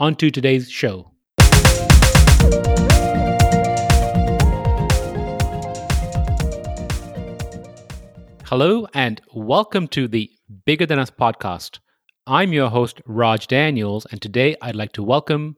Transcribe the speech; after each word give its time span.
on 0.00 0.14
to 0.14 0.30
today's 0.30 0.70
show. 0.70 1.10
Hello, 8.44 8.86
and 8.94 9.20
welcome 9.34 9.88
to 9.88 10.06
the 10.06 10.30
Bigger 10.64 10.86
Than 10.86 11.00
Us 11.00 11.10
podcast. 11.10 11.80
I'm 12.28 12.52
your 12.52 12.70
host, 12.70 13.00
Raj 13.06 13.48
Daniels, 13.48 14.06
and 14.10 14.22
today 14.22 14.54
I'd 14.62 14.76
like 14.76 14.92
to 14.92 15.02
welcome 15.02 15.56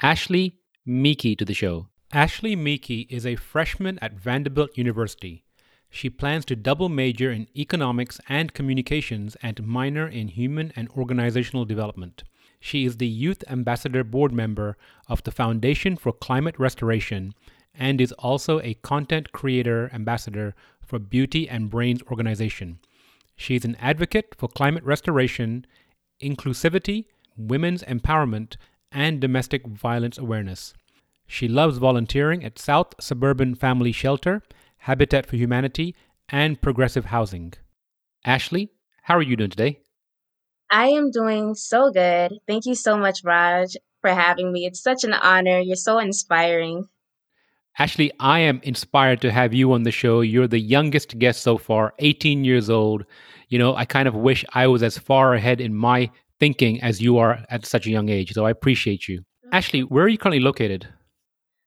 Ashley 0.00 0.60
Meeke 0.86 1.36
to 1.38 1.44
the 1.44 1.52
show. 1.52 1.88
Ashley 2.12 2.54
Meeke 2.54 3.10
is 3.10 3.26
a 3.26 3.34
freshman 3.34 3.98
at 3.98 4.14
Vanderbilt 4.14 4.78
University. 4.78 5.44
She 5.90 6.08
plans 6.08 6.44
to 6.44 6.54
double 6.54 6.88
major 6.88 7.32
in 7.32 7.48
economics 7.56 8.20
and 8.28 8.54
communications 8.54 9.36
and 9.42 9.66
minor 9.66 10.06
in 10.06 10.28
human 10.28 10.72
and 10.76 10.88
organizational 10.90 11.64
development. 11.64 12.22
She 12.60 12.84
is 12.84 12.98
the 12.98 13.08
Youth 13.08 13.42
Ambassador 13.48 14.04
Board 14.04 14.32
member 14.32 14.76
of 15.08 15.22
the 15.24 15.30
Foundation 15.30 15.96
for 15.96 16.12
Climate 16.12 16.58
Restoration 16.58 17.34
and 17.74 18.00
is 18.00 18.12
also 18.12 18.60
a 18.60 18.74
content 18.74 19.32
creator 19.32 19.90
ambassador 19.92 20.54
for 20.84 20.98
Beauty 20.98 21.48
and 21.48 21.70
Brains 21.70 22.02
organization. 22.10 22.78
She 23.34 23.56
is 23.56 23.64
an 23.64 23.76
advocate 23.76 24.34
for 24.36 24.48
climate 24.48 24.84
restoration, 24.84 25.64
inclusivity, 26.22 27.06
women's 27.36 27.82
empowerment, 27.84 28.56
and 28.92 29.20
domestic 29.20 29.66
violence 29.66 30.18
awareness. 30.18 30.74
She 31.26 31.48
loves 31.48 31.78
volunteering 31.78 32.44
at 32.44 32.58
South 32.58 32.94
Suburban 33.00 33.54
Family 33.54 33.92
Shelter, 33.92 34.42
Habitat 34.78 35.26
for 35.26 35.36
Humanity, 35.36 35.94
and 36.28 36.60
Progressive 36.60 37.06
Housing. 37.06 37.54
Ashley, 38.24 38.72
how 39.04 39.16
are 39.16 39.22
you 39.22 39.36
doing 39.36 39.50
today? 39.50 39.80
I 40.70 40.88
am 40.88 41.10
doing 41.10 41.54
so 41.54 41.90
good. 41.90 42.38
Thank 42.46 42.66
you 42.66 42.74
so 42.74 42.96
much, 42.96 43.22
Raj, 43.24 43.76
for 44.00 44.10
having 44.10 44.52
me. 44.52 44.66
It's 44.66 44.80
such 44.80 45.02
an 45.02 45.12
honor. 45.12 45.58
You're 45.58 45.76
so 45.76 45.98
inspiring. 45.98 46.86
Ashley, 47.78 48.12
I 48.20 48.40
am 48.40 48.60
inspired 48.62 49.20
to 49.22 49.32
have 49.32 49.54
you 49.54 49.72
on 49.72 49.82
the 49.82 49.90
show. 49.90 50.20
You're 50.20 50.46
the 50.46 50.60
youngest 50.60 51.18
guest 51.18 51.42
so 51.42 51.56
far, 51.56 51.94
18 51.98 52.44
years 52.44 52.68
old. 52.68 53.04
You 53.48 53.58
know, 53.58 53.74
I 53.74 53.84
kind 53.84 54.06
of 54.06 54.14
wish 54.14 54.44
I 54.52 54.66
was 54.66 54.82
as 54.82 54.98
far 54.98 55.34
ahead 55.34 55.60
in 55.60 55.74
my 55.74 56.10
thinking 56.38 56.80
as 56.82 57.00
you 57.00 57.18
are 57.18 57.44
at 57.50 57.66
such 57.66 57.86
a 57.86 57.90
young 57.90 58.08
age. 58.08 58.32
So 58.32 58.46
I 58.46 58.50
appreciate 58.50 59.08
you. 59.08 59.24
Ashley, 59.52 59.80
where 59.80 60.04
are 60.04 60.08
you 60.08 60.18
currently 60.18 60.40
located? 60.40 60.86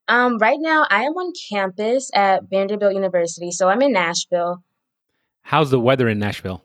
Um, 0.08 0.38
right 0.38 0.60
now, 0.60 0.86
I 0.90 1.04
am 1.04 1.14
on 1.14 1.34
campus 1.50 2.10
at 2.14 2.44
Vanderbilt 2.50 2.94
University. 2.94 3.52
So 3.52 3.70
I'm 3.70 3.82
in 3.82 3.94
Nashville. 3.94 4.64
How's 5.42 5.72
the 5.72 5.80
weather 5.80 6.08
in 6.08 6.20
Nashville? 6.20 6.64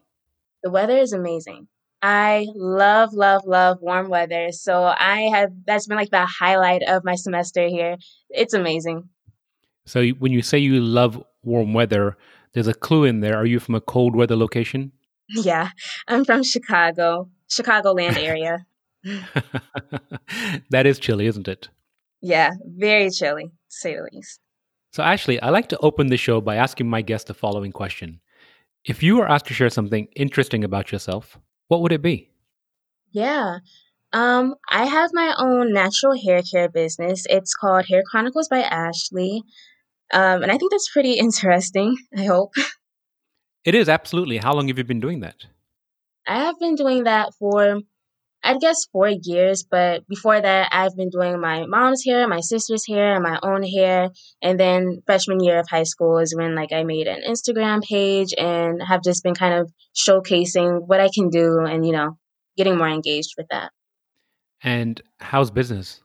The 0.62 0.70
weather 0.70 0.96
is 0.96 1.12
amazing. 1.12 1.68
I 2.00 2.46
love, 2.54 3.12
love, 3.12 3.44
love 3.44 3.78
warm 3.80 4.08
weather. 4.08 4.52
So 4.52 4.84
I 4.84 5.22
have 5.32 5.50
that's 5.66 5.86
been 5.86 5.96
like 5.96 6.10
the 6.10 6.26
highlight 6.26 6.82
of 6.86 7.04
my 7.04 7.16
semester 7.16 7.66
here. 7.66 7.96
It's 8.30 8.54
amazing. 8.54 9.08
So 9.86 10.06
when 10.08 10.32
you 10.32 10.42
say 10.42 10.58
you 10.58 10.80
love 10.80 11.22
warm 11.42 11.72
weather, 11.72 12.16
there's 12.52 12.68
a 12.68 12.74
clue 12.74 13.04
in 13.04 13.20
there. 13.20 13.36
Are 13.36 13.46
you 13.46 13.58
from 13.58 13.74
a 13.74 13.80
cold 13.80 14.14
weather 14.14 14.36
location? 14.36 14.92
Yeah, 15.30 15.68
I'm 16.06 16.24
from 16.24 16.42
Chicago, 16.42 17.28
Chicagoland 17.50 18.16
area. 18.16 18.64
that 20.70 20.86
is 20.86 20.98
chilly, 20.98 21.26
isn't 21.26 21.46
it? 21.46 21.68
Yeah, 22.22 22.52
very 22.64 23.10
chilly, 23.10 23.44
to 23.44 23.50
say 23.68 23.94
the 23.94 24.08
least. 24.10 24.40
So, 24.94 25.02
Ashley, 25.02 25.38
I 25.42 25.50
like 25.50 25.68
to 25.68 25.78
open 25.80 26.06
the 26.06 26.16
show 26.16 26.40
by 26.40 26.56
asking 26.56 26.88
my 26.88 27.02
guest 27.02 27.26
the 27.26 27.34
following 27.34 27.72
question. 27.72 28.20
If 28.86 29.02
you 29.02 29.16
were 29.16 29.28
asked 29.28 29.46
to 29.48 29.54
share 29.54 29.68
something 29.68 30.08
interesting 30.16 30.64
about 30.64 30.92
yourself, 30.92 31.38
what 31.68 31.82
would 31.82 31.92
it 31.92 32.02
be? 32.02 32.30
Yeah. 33.12 33.58
Um, 34.12 34.54
I 34.68 34.86
have 34.86 35.10
my 35.12 35.34
own 35.38 35.72
natural 35.72 36.18
hair 36.18 36.42
care 36.42 36.68
business. 36.68 37.26
It's 37.28 37.54
called 37.54 37.86
Hair 37.88 38.02
Chronicles 38.10 38.48
by 38.48 38.60
Ashley. 38.60 39.42
Um, 40.12 40.42
and 40.42 40.50
I 40.50 40.56
think 40.56 40.70
that's 40.70 40.90
pretty 40.90 41.12
interesting, 41.18 41.96
I 42.16 42.24
hope. 42.24 42.52
It 43.64 43.74
is, 43.74 43.88
absolutely. 43.88 44.38
How 44.38 44.54
long 44.54 44.68
have 44.68 44.78
you 44.78 44.84
been 44.84 45.00
doing 45.00 45.20
that? 45.20 45.46
I 46.26 46.40
have 46.44 46.58
been 46.58 46.74
doing 46.74 47.04
that 47.04 47.34
for, 47.38 47.80
I 48.42 48.56
guess, 48.58 48.86
four 48.92 49.08
years. 49.08 49.64
But 49.68 50.06
before 50.08 50.40
that, 50.40 50.68
I've 50.72 50.96
been 50.96 51.10
doing 51.10 51.40
my 51.40 51.66
mom's 51.66 52.04
hair, 52.04 52.26
my 52.28 52.40
sister's 52.40 52.86
hair, 52.86 53.14
and 53.14 53.22
my 53.22 53.38
own 53.42 53.62
hair. 53.62 54.10
And 54.42 54.58
then 54.58 55.02
freshman 55.06 55.42
year 55.42 55.58
of 55.58 55.68
high 55.68 55.82
school 55.84 56.18
is 56.18 56.34
when 56.34 56.54
like 56.54 56.72
I 56.72 56.84
made 56.84 57.06
an 57.06 57.22
Instagram 57.28 57.82
page 57.82 58.34
and 58.36 58.82
have 58.82 59.02
just 59.02 59.22
been 59.22 59.34
kind 59.34 59.54
of 59.54 59.72
showcasing 59.94 60.86
what 60.86 61.00
I 61.00 61.08
can 61.14 61.30
do 61.30 61.60
and, 61.60 61.84
you 61.84 61.92
know, 61.92 62.16
getting 62.56 62.76
more 62.76 62.88
engaged 62.88 63.34
with 63.36 63.48
that. 63.50 63.72
And 64.62 65.00
how's 65.18 65.50
business? 65.50 66.02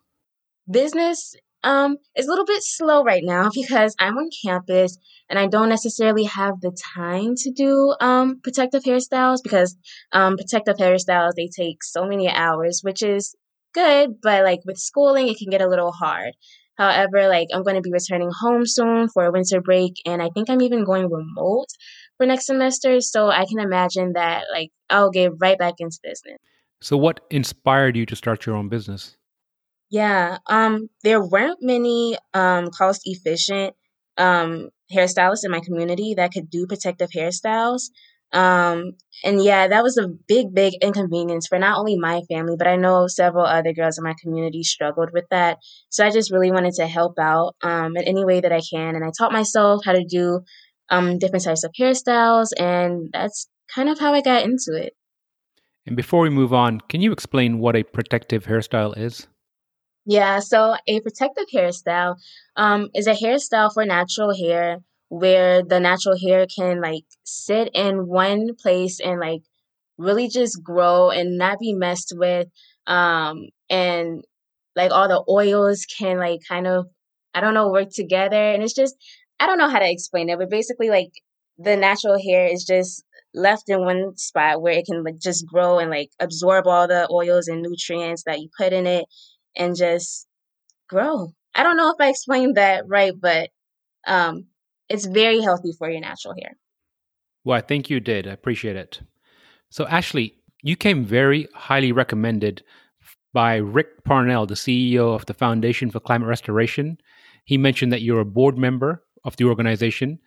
Business 0.69 1.35
um, 1.63 1.97
is 2.15 2.27
a 2.27 2.29
little 2.29 2.45
bit 2.45 2.61
slow 2.63 3.03
right 3.03 3.23
now 3.23 3.49
because 3.53 3.95
I'm 3.99 4.17
on 4.17 4.29
campus 4.45 4.97
and 5.29 5.39
I 5.39 5.47
don't 5.47 5.69
necessarily 5.69 6.25
have 6.25 6.61
the 6.61 6.75
time 6.95 7.35
to 7.37 7.51
do 7.51 7.95
um, 7.99 8.39
protective 8.43 8.83
hairstyles 8.83 9.37
because 9.43 9.75
um, 10.11 10.37
protective 10.37 10.77
hairstyles 10.77 11.31
they 11.35 11.47
take 11.47 11.83
so 11.83 12.05
many 12.05 12.29
hours, 12.29 12.81
which 12.83 13.01
is 13.01 13.35
good, 13.73 14.21
but 14.21 14.43
like 14.43 14.59
with 14.65 14.77
schooling, 14.77 15.27
it 15.27 15.37
can 15.37 15.49
get 15.49 15.61
a 15.61 15.67
little 15.67 15.91
hard. 15.91 16.33
However, 16.75 17.27
like 17.27 17.47
I'm 17.53 17.63
going 17.63 17.75
to 17.75 17.81
be 17.81 17.91
returning 17.91 18.31
home 18.39 18.65
soon 18.65 19.07
for 19.09 19.25
a 19.25 19.31
winter 19.31 19.61
break, 19.61 19.93
and 20.05 20.21
I 20.21 20.29
think 20.33 20.49
I'm 20.49 20.61
even 20.61 20.83
going 20.83 21.09
remote 21.09 21.67
for 22.17 22.25
next 22.25 22.47
semester. 22.47 22.99
So 22.99 23.29
I 23.29 23.45
can 23.45 23.59
imagine 23.59 24.13
that 24.13 24.45
like 24.51 24.71
I'll 24.89 25.11
get 25.11 25.33
right 25.39 25.57
back 25.57 25.75
into 25.79 25.99
business. 26.03 26.37
So, 26.81 26.97
what 26.97 27.21
inspired 27.29 27.95
you 27.95 28.05
to 28.07 28.15
start 28.15 28.45
your 28.45 28.55
own 28.55 28.69
business? 28.69 29.17
Yeah, 29.93 30.39
um, 30.47 30.89
there 31.03 31.23
weren't 31.23 31.59
many 31.61 32.17
um, 32.33 32.71
cost 32.71 33.01
efficient 33.05 33.75
um, 34.17 34.69
hairstylists 34.91 35.45
in 35.45 35.51
my 35.51 35.59
community 35.59 36.15
that 36.17 36.31
could 36.33 36.49
do 36.49 36.65
protective 36.65 37.11
hairstyles. 37.11 37.91
Um, 38.31 38.93
and 39.23 39.43
yeah, 39.43 39.67
that 39.67 39.83
was 39.83 39.99
a 39.99 40.07
big, 40.07 40.51
big 40.51 40.73
inconvenience 40.81 41.45
for 41.45 41.59
not 41.59 41.77
only 41.77 41.95
my 41.95 42.21
family, 42.27 42.55
but 42.57 42.67
I 42.67 42.75
know 42.75 43.05
several 43.05 43.45
other 43.45 43.71
girls 43.71 43.99
in 43.99 44.03
my 44.03 44.15
community 44.19 44.63
struggled 44.63 45.11
with 45.13 45.25
that. 45.29 45.59
So 45.89 46.03
I 46.03 46.09
just 46.09 46.31
really 46.31 46.51
wanted 46.51 46.73
to 46.77 46.87
help 46.87 47.19
out 47.19 47.55
um, 47.61 47.95
in 47.95 48.03
any 48.03 48.25
way 48.25 48.41
that 48.41 48.51
I 48.51 48.61
can. 48.67 48.95
And 48.95 49.05
I 49.05 49.11
taught 49.15 49.31
myself 49.31 49.85
how 49.85 49.91
to 49.91 50.03
do 50.03 50.41
um, 50.89 51.19
different 51.19 51.45
types 51.45 51.63
of 51.63 51.71
hairstyles, 51.79 52.47
and 52.57 53.11
that's 53.13 53.47
kind 53.75 53.89
of 53.89 53.99
how 53.99 54.15
I 54.15 54.21
got 54.21 54.41
into 54.41 54.73
it. 54.73 54.93
And 55.85 55.95
before 55.95 56.21
we 56.21 56.31
move 56.31 56.51
on, 56.51 56.81
can 56.89 57.01
you 57.01 57.11
explain 57.11 57.59
what 57.59 57.75
a 57.75 57.83
protective 57.83 58.47
hairstyle 58.47 58.97
is? 58.97 59.27
Yeah, 60.05 60.39
so 60.39 60.75
a 60.87 60.99
protective 60.99 61.45
hairstyle 61.53 62.15
um, 62.57 62.89
is 62.93 63.07
a 63.07 63.13
hairstyle 63.13 63.73
for 63.73 63.85
natural 63.85 64.35
hair 64.35 64.79
where 65.09 65.63
the 65.63 65.79
natural 65.79 66.17
hair 66.19 66.45
can 66.53 66.81
like 66.81 67.03
sit 67.23 67.69
in 67.73 68.07
one 68.07 68.49
place 68.61 68.99
and 68.99 69.19
like 69.19 69.41
really 69.97 70.27
just 70.27 70.61
grow 70.63 71.09
and 71.09 71.37
not 71.37 71.59
be 71.59 71.73
messed 71.73 72.13
with. 72.17 72.47
Um, 72.87 73.47
and 73.69 74.23
like 74.75 74.91
all 74.91 75.07
the 75.07 75.23
oils 75.29 75.85
can 75.97 76.17
like 76.17 76.41
kind 76.47 76.67
of, 76.67 76.87
I 77.33 77.39
don't 77.41 77.53
know, 77.53 77.69
work 77.71 77.89
together. 77.93 78.35
And 78.35 78.61
it's 78.63 78.73
just, 78.73 78.95
I 79.39 79.47
don't 79.47 79.57
know 79.57 79.69
how 79.69 79.79
to 79.79 79.89
explain 79.89 80.29
it, 80.29 80.37
but 80.39 80.49
basically, 80.49 80.89
like 80.89 81.11
the 81.57 81.77
natural 81.77 82.21
hair 82.21 82.47
is 82.47 82.65
just 82.65 83.05
left 83.33 83.69
in 83.69 83.79
one 83.85 84.17
spot 84.17 84.61
where 84.61 84.73
it 84.73 84.85
can 84.85 85.03
like 85.03 85.19
just 85.19 85.45
grow 85.47 85.79
and 85.79 85.89
like 85.89 86.09
absorb 86.19 86.67
all 86.67 86.87
the 86.87 87.07
oils 87.11 87.47
and 87.47 87.61
nutrients 87.61 88.23
that 88.25 88.39
you 88.41 88.49
put 88.57 88.73
in 88.73 88.85
it 88.85 89.05
and 89.55 89.75
just 89.75 90.27
grow. 90.89 91.33
I 91.55 91.63
don't 91.63 91.77
know 91.77 91.89
if 91.89 91.95
I 91.99 92.09
explained 92.09 92.55
that 92.55 92.85
right, 92.87 93.13
but 93.19 93.49
um, 94.07 94.47
it's 94.89 95.05
very 95.05 95.41
healthy 95.41 95.71
for 95.77 95.89
your 95.89 96.01
natural 96.01 96.33
hair. 96.35 96.57
Well, 97.43 97.57
I 97.57 97.61
think 97.61 97.89
you 97.89 97.99
did. 97.99 98.27
I 98.27 98.31
appreciate 98.31 98.75
it. 98.75 99.01
So, 99.69 99.85
Ashley, 99.87 100.35
you 100.61 100.75
came 100.75 101.03
very 101.03 101.47
highly 101.53 101.91
recommended 101.91 102.63
by 103.33 103.55
Rick 103.55 104.03
Parnell, 104.03 104.45
the 104.45 104.53
CEO 104.53 105.13
of 105.13 105.25
the 105.25 105.33
Foundation 105.33 105.89
for 105.89 105.99
Climate 105.99 106.27
Restoration. 106.27 106.97
He 107.45 107.57
mentioned 107.57 107.91
that 107.91 108.01
you're 108.01 108.19
a 108.19 108.25
board 108.25 108.57
member 108.57 109.03
of 109.25 109.35
the 109.37 109.45
organization, 109.45 110.19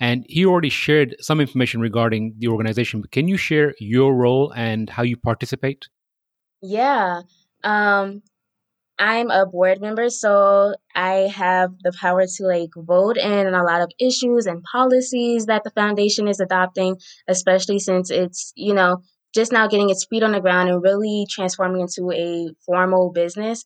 and 0.00 0.24
he 0.28 0.44
already 0.44 0.70
shared 0.70 1.14
some 1.20 1.40
information 1.40 1.80
regarding 1.80 2.34
the 2.38 2.48
organization. 2.48 3.00
But 3.00 3.12
can 3.12 3.28
you 3.28 3.36
share 3.36 3.74
your 3.78 4.14
role 4.14 4.52
and 4.56 4.90
how 4.90 5.02
you 5.02 5.16
participate? 5.16 5.88
Yeah. 6.62 7.22
Um, 7.62 8.22
I'm 8.98 9.30
a 9.30 9.44
board 9.46 9.80
member, 9.80 10.08
so 10.08 10.74
I 10.94 11.28
have 11.34 11.70
the 11.82 11.92
power 12.00 12.22
to 12.26 12.46
like 12.46 12.70
vote 12.76 13.16
in 13.16 13.48
a 13.48 13.64
lot 13.64 13.80
of 13.82 13.90
issues 13.98 14.46
and 14.46 14.62
policies 14.62 15.46
that 15.46 15.64
the 15.64 15.70
foundation 15.70 16.28
is 16.28 16.38
adopting, 16.38 16.96
especially 17.28 17.80
since 17.80 18.10
it's, 18.10 18.52
you 18.54 18.72
know, 18.72 18.98
just 19.34 19.50
now 19.50 19.66
getting 19.66 19.90
its 19.90 20.06
feet 20.08 20.22
on 20.22 20.32
the 20.32 20.40
ground 20.40 20.68
and 20.68 20.80
really 20.82 21.26
transforming 21.28 21.80
into 21.80 22.12
a 22.12 22.48
formal 22.64 23.10
business. 23.12 23.64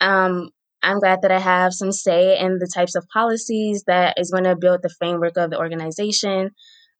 Um, 0.00 0.50
I'm 0.82 1.00
glad 1.00 1.22
that 1.22 1.32
I 1.32 1.38
have 1.38 1.72
some 1.72 1.90
say 1.90 2.38
in 2.38 2.58
the 2.58 2.70
types 2.72 2.94
of 2.94 3.06
policies 3.12 3.84
that 3.86 4.18
is 4.18 4.30
going 4.30 4.44
to 4.44 4.56
build 4.56 4.80
the 4.82 4.94
framework 4.98 5.38
of 5.38 5.50
the 5.50 5.58
organization. 5.58 6.50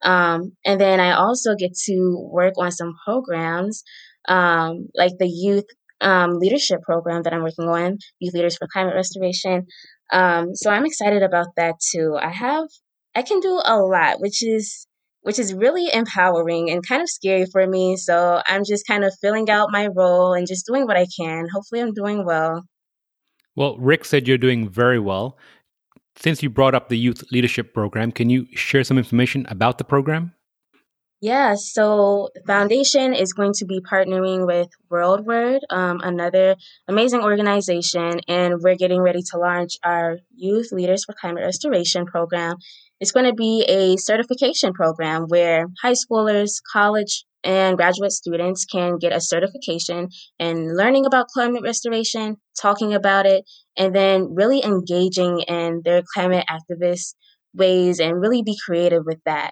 Um, 0.01 0.53
and 0.65 0.81
then 0.81 0.99
I 0.99 1.11
also 1.11 1.55
get 1.55 1.75
to 1.85 2.29
work 2.31 2.55
on 2.57 2.71
some 2.71 2.95
programs 3.05 3.83
um, 4.27 4.87
like 4.95 5.13
the 5.19 5.27
youth 5.27 5.65
um, 6.01 6.39
leadership 6.39 6.81
program 6.81 7.23
that 7.23 7.33
I'm 7.33 7.43
working 7.43 7.67
on, 7.67 7.97
Youth 8.19 8.33
Leaders 8.33 8.57
for 8.57 8.67
Climate 8.71 8.95
Restoration. 8.95 9.65
Um, 10.11 10.55
so 10.55 10.69
I'm 10.69 10.85
excited 10.85 11.23
about 11.23 11.47
that 11.57 11.75
too. 11.91 12.17
I 12.21 12.29
have, 12.29 12.67
I 13.15 13.21
can 13.21 13.39
do 13.39 13.59
a 13.63 13.77
lot, 13.77 14.19
which 14.19 14.43
is 14.43 14.87
which 15.27 15.39
is 15.39 15.53
really 15.53 15.89
empowering 15.93 16.69
and 16.69 16.87
kind 16.87 17.01
of 17.01 17.09
scary 17.09 17.45
for 17.51 17.67
me. 17.67 17.97
So 17.97 18.41
I'm 18.47 18.63
just 18.63 18.87
kind 18.87 19.03
of 19.03 19.13
filling 19.19 19.49
out 19.49 19.73
my 19.73 19.87
role 19.87 20.33
and 20.33 20.47
just 20.47 20.65
doing 20.65 20.85
what 20.85 20.95
I 20.95 21.05
can. 21.19 21.47
Hopefully, 21.53 21.81
I'm 21.81 21.93
doing 21.93 22.25
well. 22.25 22.63
Well, 23.57 23.77
Rick 23.77 24.05
said 24.05 24.25
you're 24.25 24.37
doing 24.37 24.69
very 24.69 24.99
well. 24.99 25.37
Since 26.15 26.41
you 26.41 26.49
brought 26.49 26.75
up 26.75 26.87
the 26.87 26.97
youth 26.97 27.23
leadership 27.31 27.73
program, 27.73 28.13
can 28.13 28.29
you 28.29 28.47
share 28.55 28.85
some 28.85 28.97
information 28.97 29.45
about 29.49 29.79
the 29.79 29.83
program? 29.83 30.33
Yeah, 31.19 31.55
so 31.55 32.29
foundation 32.45 33.13
is 33.15 33.33
going 33.33 33.53
to 33.53 33.65
be 33.65 33.79
partnering 33.81 34.45
with 34.45 34.69
WorldWord, 34.91 35.61
um, 35.71 35.99
another 36.03 36.55
amazing 36.87 37.21
organization, 37.21 38.21
and 38.27 38.61
we're 38.61 38.75
getting 38.75 39.01
ready 39.01 39.23
to 39.31 39.39
launch 39.39 39.77
our 39.83 40.19
Youth 40.35 40.71
Leaders 40.71 41.05
for 41.05 41.13
Climate 41.13 41.43
Restoration 41.43 42.05
program. 42.05 42.57
It's 42.99 43.11
going 43.11 43.25
to 43.25 43.33
be 43.33 43.65
a 43.67 43.97
certification 43.97 44.73
program 44.73 45.23
where 45.27 45.65
high 45.81 45.93
schoolers, 45.93 46.61
college, 46.71 47.25
and 47.43 47.77
graduate 47.77 48.11
students 48.11 48.65
can 48.65 48.99
get 48.99 49.11
a 49.11 49.19
certification 49.21 50.09
in 50.37 50.77
learning 50.77 51.07
about 51.07 51.29
climate 51.29 51.63
restoration, 51.63 52.37
talking 52.61 52.93
about 52.93 53.25
it, 53.25 53.43
and 53.75 53.95
then 53.95 54.35
really 54.35 54.63
engaging 54.63 55.39
in 55.47 55.81
their 55.83 56.03
climate 56.13 56.45
activist 56.47 57.15
ways 57.55 57.99
and 57.99 58.21
really 58.21 58.43
be 58.43 58.55
creative 58.67 59.03
with 59.03 59.19
that. 59.25 59.51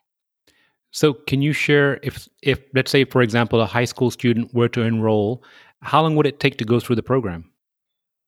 So, 0.95 1.12
can 1.12 1.42
you 1.42 1.51
share 1.51 2.00
if, 2.03 2.30
if 2.42 2.62
let's 2.74 2.89
say, 2.89 3.03
for 3.03 3.21
example, 3.21 3.59
a 3.59 3.65
high 3.65 3.83
school 3.83 4.09
student 4.09 4.53
were 4.53 4.69
to 4.69 4.80
enroll, 4.80 5.44
how 5.81 6.01
long 6.01 6.15
would 6.15 6.25
it 6.25 6.39
take 6.39 6.57
to 6.59 6.63
go 6.63 6.80
through 6.80 6.95
the 6.95 7.03
program? 7.03 7.51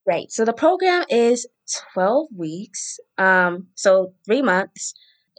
Right. 0.05 0.29
So 0.29 0.43
the 0.43 0.51
program 0.51 1.05
is 1.09 1.47
12 1.93 2.27
weeks. 2.35 2.99
Um, 3.17 3.67
so 3.75 4.13
three 4.25 4.41
months. 4.41 4.93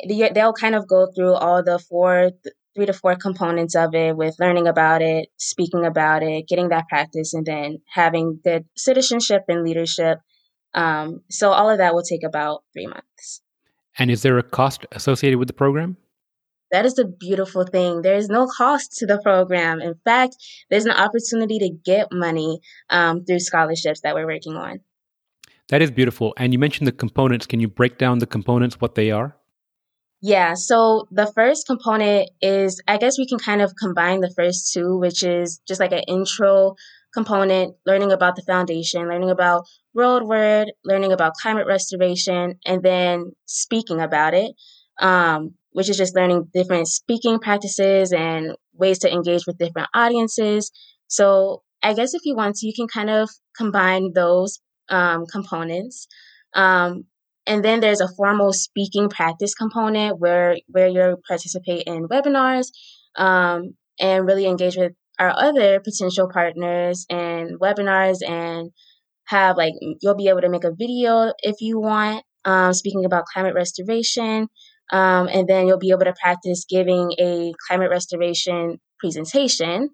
They'll 0.09 0.55
kind 0.55 0.75
of 0.75 0.89
go 0.89 1.09
through 1.15 1.35
all 1.35 1.63
the 1.63 1.79
four, 1.79 2.31
three 2.75 2.87
to 2.87 2.95
four 2.95 3.15
components 3.15 3.75
of 3.77 3.95
it 3.95 4.17
with 4.17 4.37
learning 4.41 4.67
about 4.67 5.03
it, 5.03 5.29
speaking 5.37 5.85
about 5.85 6.23
it, 6.23 6.49
getting 6.49 6.71
that 6.71 6.89
practice, 6.89 7.35
and 7.35 7.45
then 7.45 7.83
having 7.93 8.41
good 8.43 8.65
citizenship 8.75 9.43
and 9.49 9.65
leadership. 9.65 10.21
Um, 10.73 11.21
so 11.29 11.51
all 11.51 11.69
of 11.69 11.77
that 11.77 11.95
will 11.95 12.05
take 12.05 12.23
about 12.23 12.65
three 12.73 12.87
months. 12.87 13.43
And 13.99 14.11
is 14.11 14.23
there 14.23 14.39
a 14.39 14.43
cost 14.43 14.87
associated 14.93 15.39
with 15.39 15.49
the 15.49 15.55
program? 15.55 15.99
That 16.71 16.85
is 16.85 16.95
the 16.95 17.07
beautiful 17.07 17.65
thing. 17.65 18.03
There 18.03 18.17
is 18.17 18.29
no 18.29 18.47
cost 18.47 18.97
to 18.99 19.07
the 19.07 19.21
program. 19.23 19.81
In 19.81 19.95
fact, 20.05 20.37
there's 20.71 20.85
an 20.85 20.93
opportunity 20.93 21.59
to 21.61 21.71
get 21.71 22.09
money 22.13 22.61
um, 22.91 23.25
through 23.25 23.41
scholarships 23.41 24.01
that 24.03 24.15
we're 24.15 24.27
working 24.27 24.55
on. 24.55 24.81
That 25.69 25.83
is 25.83 25.91
beautiful. 25.91 26.35
And 26.37 26.53
you 26.53 26.59
mentioned 26.59 26.87
the 26.87 26.93
components. 26.93 27.47
Can 27.47 27.61
you 27.61 27.69
break 27.69 27.99
down 27.99 28.19
the 28.19 28.27
components, 28.27 28.81
what 28.81 28.95
they 28.95 29.11
are? 29.11 29.37
Yeah, 30.21 30.55
so 30.55 31.07
the 31.13 31.27
first 31.27 31.67
component 31.67 32.31
is, 32.43 32.83
I 32.89 32.97
guess 32.99 33.19
we 33.19 33.27
can 33.27 33.39
kind 33.39 33.63
of 33.63 33.75
combine 33.81 34.21
the 34.21 34.33
first 34.35 34.73
two, 34.73 34.99
which 34.99 35.23
is 35.23 35.61
just 35.69 35.79
like 35.79 35.93
an 35.93 36.03
intro 36.09 36.75
component, 37.15 37.77
learning 37.87 38.13
about 38.13 38.35
the 38.35 38.43
foundation, 38.43 39.09
learning 39.09 39.31
about 39.31 39.65
WorldWord, 39.97 40.67
learning 40.85 41.13
about 41.13 41.35
climate 41.35 41.67
restoration, 41.67 42.59
and 42.67 42.83
then 42.83 43.33
speaking 43.47 44.01
about 44.01 44.35
it. 44.35 44.53
Um, 45.01 45.55
which 45.73 45.89
is 45.89 45.97
just 45.97 46.17
learning 46.17 46.49
different 46.53 46.89
speaking 46.89 47.39
practices 47.39 48.13
and 48.13 48.57
ways 48.75 48.99
to 49.01 49.13
engage 49.13 49.47
with 49.47 49.59
different 49.59 49.89
audiences. 49.95 50.71
So 51.09 51.63
I 51.83 51.95
guess 51.95 52.15
if 52.15 52.23
you 52.25 52.35
want 52.35 52.57
to, 52.57 52.67
you 52.67 52.73
can 52.75 52.89
kind 52.89 53.11
of 53.11 53.31
combine 53.57 54.13
those 54.15 54.61
um, 54.89 55.27
components. 55.27 56.09
Um, 56.55 57.05
and 57.47 57.65
then 57.65 57.81
there's 57.81 58.01
a 58.01 58.09
formal 58.09 58.53
speaking 58.53 59.09
practice 59.09 59.55
component 59.55 60.19
where 60.19 60.57
where 60.69 60.89
you 60.89 61.17
participate 61.27 61.85
in 61.87 62.09
webinars 62.09 62.67
um, 63.17 63.75
and 63.99 64.27
really 64.27 64.47
engage 64.47 64.77
with 64.77 64.93
our 65.19 65.33
other 65.37 65.81
potential 65.81 66.29
partners 66.33 67.07
and 67.11 67.59
webinars 67.59 68.19
and 68.27 68.71
have 69.25 69.57
like 69.57 69.73
you'll 70.01 70.15
be 70.15 70.29
able 70.29 70.41
to 70.41 70.49
make 70.49 70.65
a 70.65 70.75
video 70.75 71.33
if 71.43 71.57
you 71.61 71.81
want 71.81 72.23
um, 72.45 72.73
speaking 72.73 73.05
about 73.05 73.25
climate 73.33 73.55
restoration 73.55 74.49
um, 74.91 75.29
and 75.29 75.49
then 75.49 75.67
you'll 75.67 75.79
be 75.79 75.91
able 75.91 76.05
to 76.05 76.15
practice 76.21 76.65
giving 76.69 77.13
a 77.19 77.53
climate 77.67 77.91
restoration 77.91 78.79
presentation, 78.99 79.91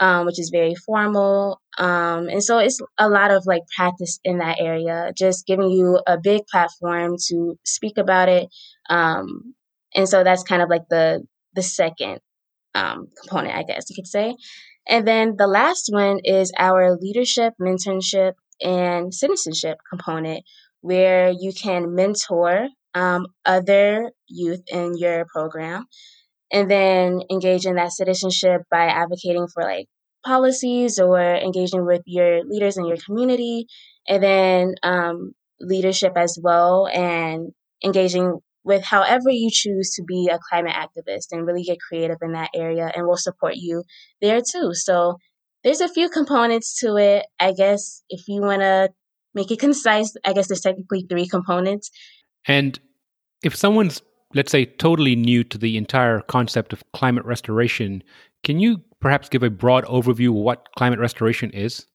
um, 0.00 0.26
which 0.26 0.38
is 0.38 0.50
very 0.50 0.74
formal. 0.74 1.60
Um, 1.78 2.28
and 2.28 2.42
so 2.42 2.58
it's 2.58 2.80
a 2.98 3.08
lot 3.08 3.30
of 3.30 3.44
like 3.46 3.62
practice 3.76 4.18
in 4.24 4.38
that 4.38 4.58
area, 4.60 5.12
just 5.16 5.46
giving 5.46 5.70
you 5.70 6.00
a 6.06 6.18
big 6.18 6.42
platform 6.50 7.16
to 7.28 7.58
speak 7.64 7.98
about 7.98 8.28
it. 8.28 8.48
Um, 8.88 9.54
and 9.94 10.08
so 10.08 10.24
that's 10.24 10.42
kind 10.42 10.62
of 10.62 10.68
like 10.68 10.88
the 10.90 11.22
the 11.54 11.62
second 11.62 12.20
um, 12.74 13.08
component, 13.20 13.54
I 13.54 13.62
guess 13.62 13.88
you 13.90 13.96
could 13.96 14.06
say. 14.06 14.36
And 14.88 15.06
then 15.06 15.34
the 15.36 15.46
last 15.46 15.90
one 15.92 16.20
is 16.24 16.52
our 16.56 16.96
leadership, 16.96 17.54
mentorship, 17.60 18.34
and 18.62 19.12
citizenship 19.12 19.78
component, 19.88 20.44
where 20.80 21.30
you 21.30 21.52
can 21.52 21.94
mentor 21.94 22.68
um, 22.94 23.26
other 23.44 24.10
youth 24.26 24.62
in 24.68 24.96
your 24.96 25.26
program 25.26 25.84
and 26.50 26.70
then 26.70 27.20
engage 27.30 27.66
in 27.66 27.76
that 27.76 27.92
citizenship 27.92 28.62
by 28.70 28.86
advocating 28.86 29.46
for 29.52 29.62
like 29.62 29.86
policies 30.24 30.98
or 30.98 31.20
engaging 31.20 31.86
with 31.86 32.02
your 32.06 32.44
leaders 32.44 32.76
in 32.76 32.86
your 32.86 32.96
community 32.96 33.66
and 34.08 34.22
then 34.22 34.74
um, 34.82 35.32
leadership 35.60 36.12
as 36.16 36.38
well 36.42 36.88
and 36.88 37.52
engaging 37.84 38.38
with 38.64 38.84
however 38.84 39.30
you 39.30 39.48
choose 39.50 39.90
to 39.90 40.02
be 40.02 40.28
a 40.30 40.38
climate 40.50 40.74
activist 40.74 41.28
and 41.30 41.46
really 41.46 41.62
get 41.62 41.78
creative 41.80 42.18
in 42.22 42.32
that 42.32 42.50
area 42.54 42.90
and 42.94 43.06
we'll 43.06 43.16
support 43.16 43.54
you 43.56 43.82
there 44.20 44.40
too. 44.40 44.74
So 44.74 45.16
there's 45.64 45.80
a 45.80 45.88
few 45.88 46.08
components 46.08 46.78
to 46.80 46.96
it. 46.96 47.26
I 47.40 47.52
guess 47.52 48.02
if 48.08 48.28
you 48.28 48.42
want 48.42 48.60
to 48.62 48.90
make 49.34 49.50
it 49.50 49.58
concise 49.58 50.14
i 50.24 50.32
guess 50.32 50.48
there's 50.48 50.60
technically 50.60 51.06
three 51.08 51.26
components 51.26 51.90
and 52.46 52.78
if 53.42 53.54
someone's, 53.54 54.02
let's 54.34 54.50
say, 54.50 54.64
totally 54.64 55.16
new 55.16 55.44
to 55.44 55.58
the 55.58 55.76
entire 55.76 56.20
concept 56.20 56.72
of 56.72 56.82
climate 56.92 57.24
restoration, 57.24 58.02
can 58.42 58.58
you 58.58 58.82
perhaps 59.00 59.28
give 59.28 59.42
a 59.42 59.50
broad 59.50 59.84
overview 59.84 60.28
of 60.28 60.36
what 60.36 60.68
climate 60.76 60.98
restoration 60.98 61.50
is? 61.50 61.86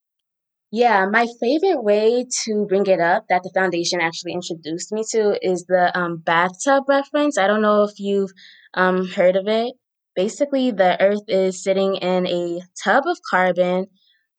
Yeah, 0.70 1.06
my 1.06 1.26
favorite 1.40 1.84
way 1.84 2.26
to 2.44 2.66
bring 2.66 2.86
it 2.86 3.00
up 3.00 3.26
that 3.28 3.44
the 3.44 3.52
foundation 3.54 4.00
actually 4.00 4.32
introduced 4.32 4.90
me 4.90 5.04
to 5.10 5.38
is 5.40 5.66
the 5.66 5.96
um, 5.96 6.16
bathtub 6.16 6.84
reference. 6.88 7.38
I 7.38 7.46
don't 7.46 7.62
know 7.62 7.84
if 7.84 8.00
you've 8.00 8.32
um, 8.74 9.06
heard 9.06 9.36
of 9.36 9.46
it. 9.46 9.74
Basically, 10.16 10.72
the 10.72 11.00
earth 11.00 11.22
is 11.28 11.62
sitting 11.62 11.96
in 11.96 12.26
a 12.26 12.60
tub 12.82 13.04
of 13.06 13.18
carbon 13.30 13.86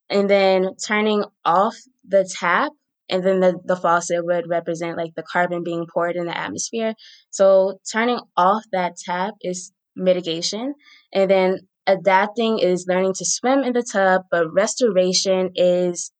and 0.09 0.29
then 0.29 0.75
turning 0.85 1.23
off 1.45 1.75
the 2.05 2.29
tap 2.39 2.71
and 3.09 3.23
then 3.23 3.39
the, 3.39 3.59
the 3.65 3.75
faucet 3.75 4.25
would 4.25 4.49
represent 4.49 4.97
like 4.97 5.13
the 5.15 5.23
carbon 5.23 5.63
being 5.63 5.85
poured 5.91 6.15
in 6.15 6.25
the 6.25 6.37
atmosphere. 6.37 6.93
So 7.29 7.79
turning 7.91 8.19
off 8.35 8.63
that 8.71 8.97
tap 8.97 9.35
is 9.41 9.71
mitigation. 9.95 10.73
And 11.13 11.29
then 11.29 11.59
adapting 11.87 12.59
is 12.59 12.85
learning 12.87 13.13
to 13.15 13.25
swim 13.25 13.59
in 13.59 13.73
the 13.73 13.83
tub, 13.83 14.23
but 14.31 14.51
restoration 14.51 15.51
is 15.55 16.11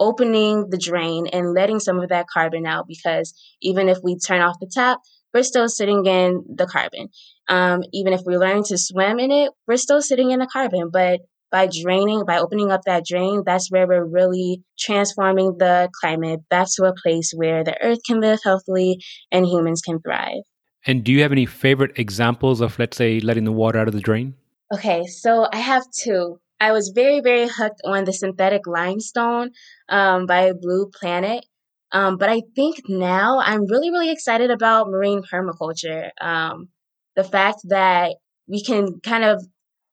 opening 0.00 0.68
the 0.70 0.78
drain 0.78 1.26
and 1.28 1.54
letting 1.54 1.80
some 1.80 2.00
of 2.00 2.08
that 2.08 2.26
carbon 2.32 2.66
out 2.66 2.86
because 2.88 3.32
even 3.62 3.88
if 3.88 3.98
we 4.02 4.18
turn 4.18 4.40
off 4.40 4.56
the 4.60 4.70
tap, 4.72 4.98
we're 5.32 5.42
still 5.42 5.68
sitting 5.68 6.04
in 6.06 6.44
the 6.54 6.66
carbon. 6.66 7.08
Um, 7.48 7.82
even 7.92 8.12
if 8.12 8.20
we 8.24 8.36
learn 8.36 8.62
to 8.64 8.78
swim 8.78 9.18
in 9.18 9.30
it, 9.30 9.52
we're 9.66 9.76
still 9.76 10.02
sitting 10.02 10.30
in 10.30 10.40
the 10.40 10.46
carbon, 10.46 10.90
but 10.92 11.20
by 11.50 11.68
draining, 11.68 12.24
by 12.26 12.38
opening 12.38 12.72
up 12.72 12.82
that 12.86 13.04
drain, 13.06 13.42
that's 13.46 13.70
where 13.70 13.86
we're 13.86 14.04
really 14.04 14.62
transforming 14.78 15.56
the 15.58 15.88
climate 16.00 16.40
back 16.50 16.66
to 16.74 16.84
a 16.84 16.94
place 16.94 17.32
where 17.34 17.62
the 17.62 17.80
earth 17.82 18.00
can 18.06 18.20
live 18.20 18.40
healthily 18.42 18.98
and 19.30 19.46
humans 19.46 19.80
can 19.80 20.00
thrive. 20.00 20.42
And 20.86 21.04
do 21.04 21.12
you 21.12 21.22
have 21.22 21.32
any 21.32 21.46
favorite 21.46 21.98
examples 21.98 22.60
of, 22.60 22.78
let's 22.78 22.96
say, 22.96 23.20
letting 23.20 23.44
the 23.44 23.52
water 23.52 23.78
out 23.78 23.88
of 23.88 23.94
the 23.94 24.00
drain? 24.00 24.34
Okay, 24.72 25.06
so 25.06 25.46
I 25.52 25.58
have 25.58 25.84
two. 25.96 26.38
I 26.60 26.72
was 26.72 26.92
very, 26.94 27.20
very 27.20 27.48
hooked 27.48 27.80
on 27.84 28.04
the 28.04 28.12
synthetic 28.12 28.66
limestone 28.66 29.50
um, 29.88 30.26
by 30.26 30.52
Blue 30.52 30.90
Planet. 30.92 31.44
Um, 31.92 32.16
but 32.16 32.28
I 32.28 32.42
think 32.56 32.80
now 32.88 33.40
I'm 33.40 33.66
really, 33.66 33.90
really 33.90 34.10
excited 34.10 34.50
about 34.50 34.88
marine 34.88 35.22
permaculture. 35.22 36.10
Um, 36.20 36.68
the 37.16 37.24
fact 37.24 37.58
that 37.68 38.16
we 38.48 38.62
can 38.62 39.00
kind 39.00 39.24
of 39.24 39.44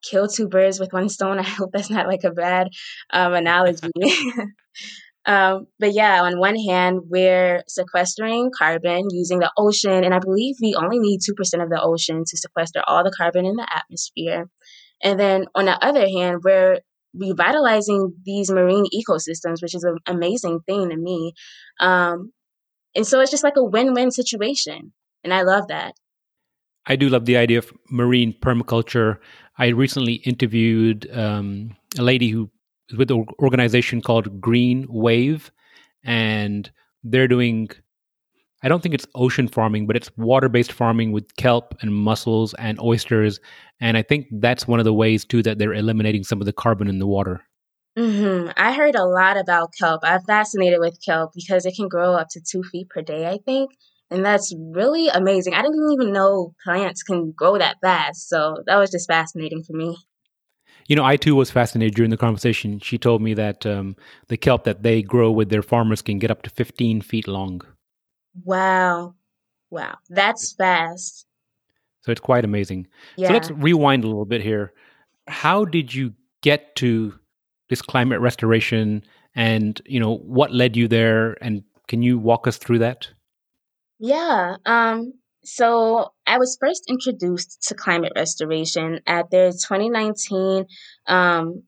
kill 0.02 0.28
two 0.28 0.48
birds 0.48 0.78
with 0.80 0.92
one 0.92 1.08
stone. 1.08 1.38
I 1.40 1.42
hope 1.44 1.70
that's 1.72 1.90
not 1.90 2.06
like 2.06 2.24
a 2.24 2.30
bad 2.30 2.68
um, 3.12 3.34
analogy. 3.34 3.90
um, 5.26 5.66
but 5.78 5.92
yeah, 5.92 6.22
on 6.22 6.38
one 6.38 6.56
hand, 6.56 7.00
we're 7.08 7.62
sequestering 7.68 8.50
carbon 8.56 9.08
using 9.10 9.38
the 9.38 9.52
ocean, 9.56 10.04
and 10.04 10.14
I 10.14 10.18
believe 10.18 10.56
we 10.60 10.74
only 10.74 10.98
need 10.98 11.20
2% 11.20 11.62
of 11.62 11.70
the 11.70 11.80
ocean 11.82 12.24
to 12.26 12.36
sequester 12.36 12.82
all 12.86 13.04
the 13.04 13.14
carbon 13.16 13.46
in 13.46 13.56
the 13.56 13.66
atmosphere. 13.74 14.48
And 15.02 15.18
then 15.18 15.46
on 15.54 15.64
the 15.64 15.84
other 15.84 16.08
hand, 16.08 16.40
we're 16.44 16.80
revitalizing 17.14 18.14
these 18.24 18.50
marine 18.50 18.86
ecosystems, 18.94 19.60
which 19.60 19.74
is 19.74 19.84
an 19.84 19.98
amazing 20.06 20.60
thing 20.66 20.88
to 20.88 20.96
me. 20.96 21.32
Um, 21.80 22.32
and 22.94 23.06
so 23.06 23.20
it's 23.20 23.30
just 23.30 23.44
like 23.44 23.56
a 23.56 23.64
win 23.64 23.94
win 23.94 24.10
situation. 24.10 24.92
And 25.24 25.32
I 25.32 25.42
love 25.42 25.68
that. 25.68 25.94
I 26.86 26.96
do 26.96 27.08
love 27.08 27.26
the 27.26 27.36
idea 27.36 27.58
of 27.58 27.72
marine 27.90 28.32
permaculture. 28.32 29.18
I 29.58 29.68
recently 29.68 30.14
interviewed 30.14 31.08
um, 31.16 31.76
a 31.98 32.02
lady 32.02 32.28
who 32.28 32.50
is 32.88 32.96
with 32.96 33.10
an 33.10 33.26
organization 33.40 34.00
called 34.02 34.40
GreenWave, 34.40 35.50
and 36.04 36.70
they're 37.04 37.28
doing 37.28 37.70
I 38.64 38.68
don't 38.68 38.80
think 38.80 38.94
it's 38.94 39.06
ocean 39.16 39.48
farming, 39.48 39.86
but 39.86 39.96
it's 39.96 40.16
water 40.16 40.48
based 40.48 40.72
farming 40.72 41.10
with 41.12 41.34
kelp 41.36 41.74
and 41.80 41.94
mussels 41.94 42.54
and 42.54 42.80
oysters. 42.80 43.40
And 43.80 43.96
I 43.96 44.02
think 44.02 44.28
that's 44.30 44.68
one 44.68 44.78
of 44.78 44.84
the 44.84 44.94
ways 44.94 45.24
too 45.24 45.42
that 45.42 45.58
they're 45.58 45.74
eliminating 45.74 46.22
some 46.22 46.40
of 46.40 46.46
the 46.46 46.52
carbon 46.52 46.88
in 46.88 47.00
the 47.00 47.06
water. 47.06 47.42
hmm 47.96 48.48
I 48.56 48.72
heard 48.72 48.94
a 48.94 49.04
lot 49.04 49.36
about 49.36 49.74
kelp. 49.78 50.00
I'm 50.04 50.22
fascinated 50.22 50.78
with 50.78 50.98
kelp 51.04 51.32
because 51.34 51.66
it 51.66 51.74
can 51.74 51.88
grow 51.88 52.14
up 52.14 52.28
to 52.30 52.40
two 52.40 52.62
feet 52.62 52.88
per 52.88 53.02
day, 53.02 53.26
I 53.28 53.38
think. 53.44 53.72
And 54.12 54.24
that's 54.24 54.54
really 54.58 55.08
amazing. 55.08 55.54
I 55.54 55.62
didn't 55.62 55.90
even 55.92 56.12
know 56.12 56.54
plants 56.62 57.02
can 57.02 57.32
grow 57.32 57.56
that 57.56 57.80
fast. 57.80 58.28
So 58.28 58.62
that 58.66 58.76
was 58.76 58.90
just 58.90 59.08
fascinating 59.08 59.62
for 59.62 59.72
me. 59.72 59.96
You 60.86 60.96
know, 60.96 61.04
I 61.04 61.16
too 61.16 61.34
was 61.34 61.50
fascinated 61.50 61.94
during 61.94 62.10
the 62.10 62.16
conversation. 62.16 62.78
She 62.78 62.98
told 62.98 63.22
me 63.22 63.32
that 63.34 63.64
um, 63.64 63.96
the 64.28 64.36
kelp 64.36 64.64
that 64.64 64.82
they 64.82 65.00
grow 65.00 65.30
with 65.30 65.48
their 65.48 65.62
farmers 65.62 66.02
can 66.02 66.18
get 66.18 66.30
up 66.30 66.42
to 66.42 66.50
15 66.50 67.00
feet 67.00 67.26
long. 67.26 67.62
Wow. 68.44 69.14
Wow. 69.70 69.96
That's 70.10 70.52
fast. 70.52 71.26
So 72.02 72.12
it's 72.12 72.20
quite 72.20 72.44
amazing. 72.44 72.88
Yeah. 73.16 73.28
So 73.28 73.32
let's 73.34 73.50
rewind 73.52 74.04
a 74.04 74.08
little 74.08 74.26
bit 74.26 74.42
here. 74.42 74.72
How 75.28 75.64
did 75.64 75.94
you 75.94 76.12
get 76.42 76.76
to 76.76 77.14
this 77.70 77.80
climate 77.80 78.20
restoration 78.20 79.04
and, 79.34 79.80
you 79.86 80.00
know, 80.00 80.16
what 80.16 80.52
led 80.52 80.76
you 80.76 80.88
there 80.88 81.42
and 81.42 81.62
can 81.88 82.02
you 82.02 82.18
walk 82.18 82.46
us 82.46 82.58
through 82.58 82.80
that? 82.80 83.08
Yeah. 84.02 84.56
Um 84.66 85.14
so 85.44 86.12
I 86.26 86.38
was 86.38 86.56
first 86.60 86.84
introduced 86.88 87.62
to 87.68 87.74
climate 87.74 88.12
restoration 88.14 89.00
at 89.06 89.30
their 89.30 89.50
2019 89.50 90.66
um, 91.06 91.62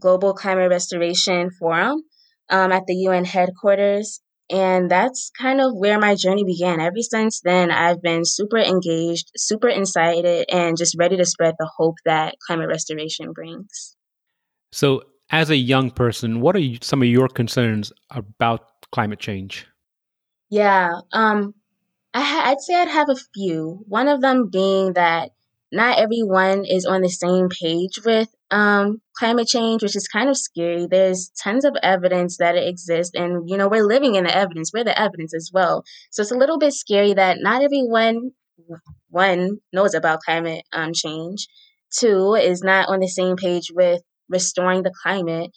Global 0.00 0.34
Climate 0.34 0.70
Restoration 0.70 1.50
Forum 1.50 2.02
um, 2.50 2.72
at 2.72 2.86
the 2.86 2.94
UN 2.94 3.24
headquarters. 3.24 4.20
And 4.50 4.90
that's 4.90 5.30
kind 5.38 5.60
of 5.60 5.72
where 5.74 5.98
my 5.98 6.14
journey 6.14 6.44
began. 6.44 6.80
Ever 6.80 7.00
since 7.00 7.40
then, 7.40 7.70
I've 7.70 8.00
been 8.00 8.24
super 8.24 8.58
engaged, 8.58 9.30
super 9.36 9.68
excited, 9.68 10.46
and 10.52 10.76
just 10.76 10.96
ready 10.96 11.16
to 11.16 11.24
spread 11.24 11.54
the 11.58 11.70
hope 11.76 11.96
that 12.04 12.36
climate 12.46 12.68
restoration 12.68 13.32
brings. 13.32 13.96
So, 14.70 15.02
as 15.30 15.50
a 15.50 15.56
young 15.56 15.90
person, 15.90 16.40
what 16.40 16.54
are 16.54 16.60
you, 16.60 16.78
some 16.80 17.02
of 17.02 17.08
your 17.08 17.26
concerns 17.26 17.92
about 18.10 18.68
climate 18.92 19.18
change? 19.18 19.66
Yeah, 20.50 21.00
um, 21.12 21.54
I, 22.14 22.50
I'd 22.52 22.60
say 22.60 22.74
I'd 22.74 22.88
have 22.88 23.08
a 23.10 23.16
few. 23.34 23.84
One 23.88 24.08
of 24.08 24.20
them 24.20 24.48
being 24.50 24.94
that 24.94 25.32
not 25.72 25.98
everyone 25.98 26.64
is 26.64 26.86
on 26.86 27.02
the 27.02 27.10
same 27.10 27.48
page 27.48 28.00
with 28.04 28.28
um, 28.50 29.02
climate 29.18 29.48
change, 29.48 29.82
which 29.82 29.96
is 29.96 30.08
kind 30.08 30.30
of 30.30 30.36
scary. 30.38 30.86
There's 30.90 31.30
tons 31.42 31.64
of 31.64 31.76
evidence 31.82 32.38
that 32.38 32.56
it 32.56 32.68
exists, 32.68 33.14
and 33.16 33.48
you 33.50 33.56
know 33.56 33.68
we're 33.68 33.86
living 33.86 34.14
in 34.16 34.24
the 34.24 34.36
evidence. 34.36 34.72
We're 34.74 34.84
the 34.84 34.98
evidence 35.00 35.34
as 35.34 35.50
well. 35.52 35.84
So 36.10 36.22
it's 36.22 36.32
a 36.32 36.36
little 36.38 36.58
bit 36.58 36.74
scary 36.74 37.14
that 37.14 37.38
not 37.40 37.62
everyone 37.62 38.32
one 39.10 39.58
knows 39.72 39.94
about 39.94 40.20
climate 40.20 40.64
um, 40.72 40.92
change. 40.92 41.48
Two 41.98 42.34
is 42.34 42.62
not 42.62 42.88
on 42.88 43.00
the 43.00 43.08
same 43.08 43.36
page 43.36 43.70
with 43.74 44.02
restoring 44.28 44.82
the 44.82 44.92
climate, 45.02 45.50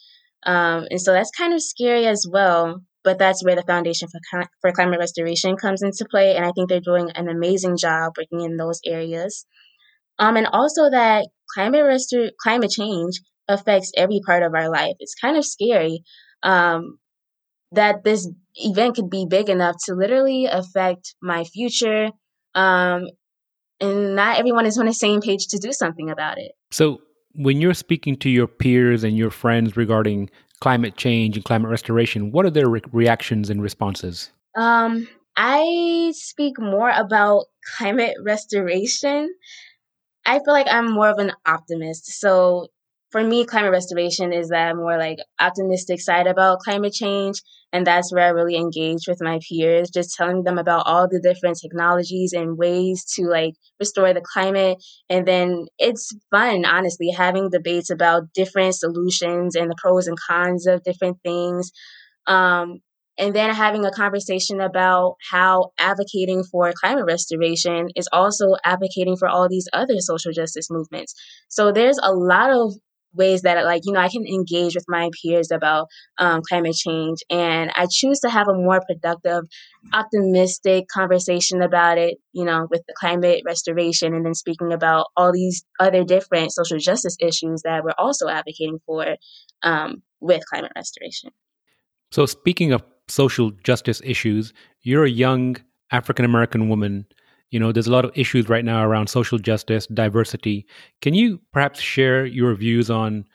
um, 0.46 0.86
and 0.90 1.02
so 1.02 1.12
that's 1.14 1.32
kind 1.32 1.54
of 1.54 1.62
scary 1.62 2.06
as 2.06 2.26
well. 2.30 2.82
But 3.10 3.18
that's 3.18 3.44
where 3.44 3.56
the 3.56 3.64
Foundation 3.64 4.08
for 4.08 4.44
for 4.62 4.72
Climate 4.72 5.00
Restoration 5.00 5.56
comes 5.56 5.82
into 5.82 6.06
play, 6.06 6.36
and 6.36 6.46
I 6.46 6.52
think 6.52 6.70
they're 6.70 6.80
doing 6.80 7.10
an 7.16 7.28
amazing 7.28 7.76
job 7.76 8.14
working 8.16 8.46
in 8.46 8.56
those 8.56 8.82
areas. 8.86 9.48
Um, 10.20 10.38
and 10.38 10.46
also 10.46 10.92
that 10.92 11.28
climate 11.56 11.82
climate 12.40 12.70
change 12.70 13.20
affects 13.48 13.92
every 13.98 14.20
part 14.24 14.44
of 14.44 14.54
our 14.54 14.70
life. 14.70 14.94
It's 15.00 15.16
kind 15.16 15.38
of 15.38 15.44
scary 15.44 16.04
um, 16.44 17.00
that 17.72 18.04
this 18.04 18.30
event 18.54 18.98
could 18.98 19.10
be 19.10 19.26
big 19.28 19.50
enough 19.50 19.78
to 19.86 19.96
literally 19.96 20.46
affect 20.46 21.16
my 21.20 21.46
future. 21.46 22.10
Um, 22.54 23.08
and 23.82 24.16
not 24.16 24.38
everyone 24.38 24.68
is 24.68 24.78
on 24.78 24.86
the 24.86 24.94
same 24.94 25.20
page 25.20 25.48
to 25.48 25.58
do 25.58 25.74
something 25.74 26.12
about 26.12 26.38
it. 26.38 26.52
So, 26.70 27.02
when 27.34 27.60
you're 27.60 27.74
speaking 27.74 28.18
to 28.18 28.30
your 28.30 28.46
peers 28.46 29.04
and 29.04 29.18
your 29.18 29.32
friends 29.32 29.76
regarding 29.76 30.30
climate 30.62 30.98
change 30.98 31.36
and 31.36 31.46
climate 31.46 31.70
restoration, 31.72 32.32
what 32.32 32.46
are 32.46 32.50
their 32.50 32.70
re- 32.70 32.82
reactions 32.92 33.50
and 33.50 33.62
responses? 33.62 34.32
Um, 34.56 35.08
I 35.36 36.12
speak 36.16 36.60
more 36.60 36.90
about 36.90 37.46
climate 37.78 38.16
restoration 38.24 39.30
I 40.30 40.38
feel 40.40 40.54
like 40.54 40.68
I'm 40.70 40.92
more 40.92 41.10
of 41.10 41.18
an 41.18 41.32
optimist. 41.46 42.20
So 42.20 42.68
for 43.12 43.24
me, 43.24 43.46
climate 43.46 43.72
restoration 43.72 44.32
is 44.32 44.50
that 44.50 44.76
more 44.76 44.98
like 44.98 45.18
optimistic 45.40 46.00
side 46.00 46.28
about 46.28 46.60
climate 46.60 46.94
change. 46.94 47.42
And 47.74 47.86
that's 47.86 48.14
where 48.14 48.26
I 48.26 48.30
really 48.30 48.56
engage 48.56 49.08
with 49.08 49.20
my 49.22 49.40
peers, 49.48 49.90
just 49.90 50.16
telling 50.16 50.44
them 50.44 50.58
about 50.58 50.86
all 50.86 51.08
the 51.08 51.20
different 51.20 51.60
technologies 51.60 52.34
and 52.34 52.58
ways 52.58 53.06
to 53.16 53.24
like 53.28 53.54
restore 53.80 54.14
the 54.14 54.22
climate. 54.22 54.78
And 55.10 55.28
then 55.28 55.68
it's 55.78 56.12
fun, 56.32 56.66
honestly, 56.66 57.10
having 57.10 57.50
debates 57.50 57.90
about 57.90 58.34
different 58.34 58.76
solutions 58.76 59.56
and 59.56 59.70
the 59.70 59.76
pros 59.78 60.08
and 60.08 60.18
cons 60.20 60.68
of 60.68 60.84
different 60.84 61.18
things. 61.24 61.72
Um, 62.28 62.80
and 63.20 63.36
then 63.36 63.54
having 63.54 63.86
a 63.86 63.92
conversation 63.92 64.62
about 64.62 65.16
how 65.30 65.72
advocating 65.78 66.44
for 66.44 66.72
climate 66.80 67.06
restoration 67.06 67.90
is 67.96 68.08
also 68.14 68.56
advocating 68.64 69.18
for 69.18 69.28
all 69.28 69.50
these 69.50 69.68
other 69.74 70.00
social 70.00 70.32
justice 70.32 70.70
movements. 70.72 71.14
So 71.50 71.72
there's 71.72 72.00
a 72.02 72.14
lot 72.14 72.52
of 72.52 72.74
ways 73.14 73.42
that 73.42 73.64
like 73.66 73.82
you 73.86 73.94
know 73.94 74.00
i 74.00 74.10
can 74.10 74.26
engage 74.26 74.76
with 74.76 74.86
my 74.88 75.10
peers 75.22 75.52
about 75.52 75.88
um, 76.18 76.42
climate 76.48 76.76
change 76.76 77.20
and 77.30 77.72
i 77.76 77.88
choose 77.90 78.20
to 78.20 78.30
have 78.30 78.48
a 78.48 78.54
more 78.54 78.82
productive 78.86 79.44
optimistic 79.94 80.88
conversation 80.88 81.62
about 81.62 81.98
it 81.98 82.18
you 82.34 82.46
know 82.46 82.68
with 82.70 82.82
the 82.88 82.94
climate 83.00 83.42
restoration 83.46 84.14
and 84.14 84.26
then 84.26 84.34
speaking 84.34 84.72
about 84.72 85.08
all 85.18 85.32
these 85.32 85.64
other 85.80 86.04
different 86.04 86.52
social 86.52 86.78
justice 86.78 87.18
issues 87.20 87.62
that 87.64 87.84
we're 87.84 87.94
also 87.98 88.28
advocating 88.28 88.80
for 88.86 89.16
um, 89.64 90.02
with 90.20 90.42
climate 90.50 90.72
restoration 90.76 91.32
so 92.12 92.26
speaking 92.26 92.72
of 92.72 92.84
social 93.10 93.52
justice 93.64 94.02
issues. 94.04 94.54
You're 94.82 95.06
a 95.06 95.10
young 95.10 95.58
African 95.92 96.26
American 96.26 96.70
woman. 96.70 97.06
You 97.52 97.60
know, 97.60 97.72
there's 97.72 97.88
a 97.88 97.92
lot 97.92 98.06
of 98.06 98.12
issues 98.16 98.50
right 98.50 98.64
now 98.64 98.84
around 98.84 99.08
social 99.08 99.38
justice, 99.38 99.88
diversity. 99.88 100.66
Can 101.02 101.14
you 101.14 101.42
perhaps 101.52 101.80
share 101.80 102.26
your 102.26 102.54
views 102.56 102.90
on 102.90 103.26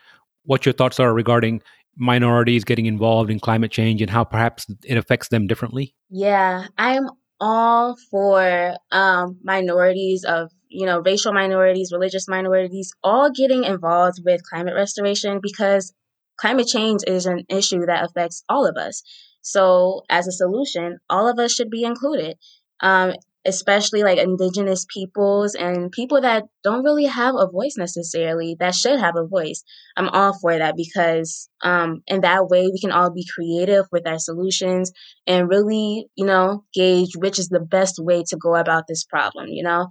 what 0.44 0.64
your 0.64 0.73
thoughts 0.73 1.00
are 1.00 1.12
regarding 1.12 1.62
minorities 1.97 2.64
getting 2.64 2.87
involved 2.87 3.30
in 3.30 3.40
climate 3.40 3.71
change 3.71 4.02
and 4.02 4.11
how 4.11 4.25
perhaps 4.25 4.66
it 4.85 4.97
affects 4.97 5.28
them 5.28 5.47
differently? 5.47 5.94
Yeah, 6.11 6.66
I'm 6.78 7.09
all 7.40 7.97
for 8.11 8.76
um, 8.92 9.38
minorities 9.42 10.25
of 10.25 10.50
you 10.68 10.87
know 10.87 11.00
racial 11.00 11.33
minorities 11.33 11.90
religious 11.92 12.28
minorities 12.28 12.92
all 13.02 13.30
getting 13.30 13.64
involved 13.64 14.21
with 14.25 14.40
climate 14.49 14.75
restoration 14.75 15.40
because 15.42 15.92
climate 16.37 16.66
change 16.66 17.00
is 17.06 17.26
an 17.26 17.44
issue 17.49 17.87
that 17.87 18.04
affects 18.04 18.44
all 18.49 18.66
of 18.66 18.76
us 18.76 19.02
so, 19.44 20.04
as 20.09 20.26
a 20.26 20.33
solution, 20.33 20.99
all 21.11 21.28
of 21.28 21.38
us 21.38 21.52
should 21.52 21.68
be 21.68 21.85
included, 21.85 22.38
um, 22.80 23.12
especially 23.47 24.03
like 24.03 24.19
indigenous 24.19 24.87
peoples 24.93 25.55
and 25.55 25.93
people 25.93 26.21
that 26.21 26.45
don't 26.63 26.85
really 26.85 27.05
have 27.05 27.35
a 27.35 27.49
voice 27.51 27.75
necessarily, 27.77 28.57
that 28.59 28.75
should 28.75 28.99
have 28.99 29.17
a 29.17 29.27
voice. 29.27 29.63
I'm 29.97 30.09
all 30.09 30.39
for 30.39 30.57
that 30.57 30.77
because 30.77 31.49
um, 31.63 32.03
in 32.07 32.23
that 32.23 32.49
way 32.49 32.69
we 32.73 32.81
can 32.81 32.93
all 32.93 33.13
be 33.13 33.27
creative 33.35 33.85
with 33.93 34.07
our 34.07 34.19
solutions 34.19 34.93
and 35.27 35.49
really, 35.49 36.07
you 36.15 36.25
know, 36.27 36.65
gauge 36.73 37.17
which 37.17 37.39
is 37.39 37.49
the 37.49 37.61
best 37.61 37.97
way 37.99 38.23
to 38.29 38.37
go 38.37 38.55
about 38.55 38.85
this 38.89 39.05
problem, 39.05 39.49
you 39.49 39.63
know? 39.63 39.89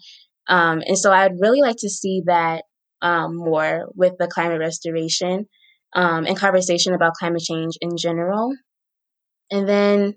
Um, 0.47 0.81
and 0.85 0.97
so 0.97 1.11
I'd 1.11 1.39
really 1.39 1.61
like 1.61 1.77
to 1.79 1.89
see 1.89 2.23
that 2.25 2.63
um, 3.01 3.35
more 3.35 3.89
with 3.95 4.13
the 4.17 4.27
climate 4.27 4.59
restoration 4.59 5.45
um, 5.93 6.25
and 6.25 6.37
conversation 6.37 6.93
about 6.93 7.13
climate 7.13 7.41
change 7.41 7.77
in 7.81 7.97
general. 7.97 8.53
And 9.51 9.67
then, 9.67 10.15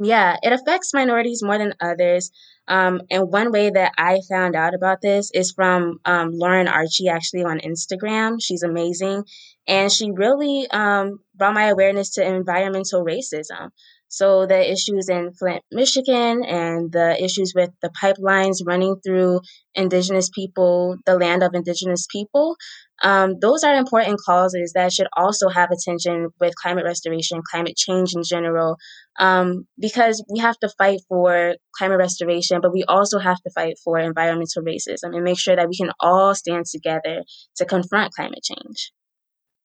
yeah, 0.00 0.36
it 0.42 0.52
affects 0.52 0.94
minorities 0.94 1.42
more 1.42 1.58
than 1.58 1.74
others. 1.80 2.30
Um, 2.66 3.02
and 3.10 3.30
one 3.30 3.52
way 3.52 3.70
that 3.70 3.92
I 3.98 4.20
found 4.28 4.56
out 4.56 4.74
about 4.74 5.00
this 5.02 5.30
is 5.34 5.52
from 5.52 5.98
um, 6.04 6.30
Lauren 6.32 6.68
Archie, 6.68 7.08
actually 7.08 7.44
on 7.44 7.58
Instagram. 7.60 8.38
She's 8.40 8.62
amazing. 8.62 9.24
And 9.66 9.92
she 9.92 10.10
really 10.10 10.66
um, 10.70 11.18
brought 11.34 11.54
my 11.54 11.66
awareness 11.66 12.14
to 12.14 12.26
environmental 12.26 13.04
racism. 13.04 13.70
So 14.10 14.44
the 14.44 14.60
issues 14.70 15.08
in 15.08 15.32
Flint, 15.32 15.62
Michigan, 15.70 16.44
and 16.44 16.90
the 16.90 17.16
issues 17.22 17.52
with 17.54 17.70
the 17.80 17.90
pipelines 17.90 18.56
running 18.66 18.96
through 19.06 19.40
indigenous 19.74 20.28
people, 20.28 20.96
the 21.06 21.16
land 21.16 21.44
of 21.44 21.54
indigenous 21.54 22.08
people, 22.10 22.56
um, 23.02 23.36
those 23.40 23.62
are 23.62 23.76
important 23.76 24.18
causes 24.26 24.72
that 24.74 24.92
should 24.92 25.06
also 25.16 25.48
have 25.48 25.70
attention 25.70 26.30
with 26.40 26.56
climate 26.56 26.84
restoration, 26.84 27.40
climate 27.48 27.76
change 27.76 28.12
in 28.14 28.22
general, 28.24 28.76
um, 29.20 29.64
because 29.78 30.24
we 30.28 30.40
have 30.40 30.58
to 30.58 30.68
fight 30.76 30.98
for 31.08 31.54
climate 31.78 31.98
restoration, 31.98 32.60
but 32.60 32.72
we 32.72 32.82
also 32.88 33.20
have 33.20 33.40
to 33.42 33.50
fight 33.54 33.76
for 33.84 33.96
environmental 34.00 34.64
racism 34.64 35.14
and 35.14 35.22
make 35.22 35.38
sure 35.38 35.54
that 35.54 35.68
we 35.68 35.76
can 35.76 35.92
all 36.00 36.34
stand 36.34 36.66
together 36.66 37.22
to 37.56 37.64
confront 37.64 38.12
climate 38.12 38.42
change. 38.42 38.92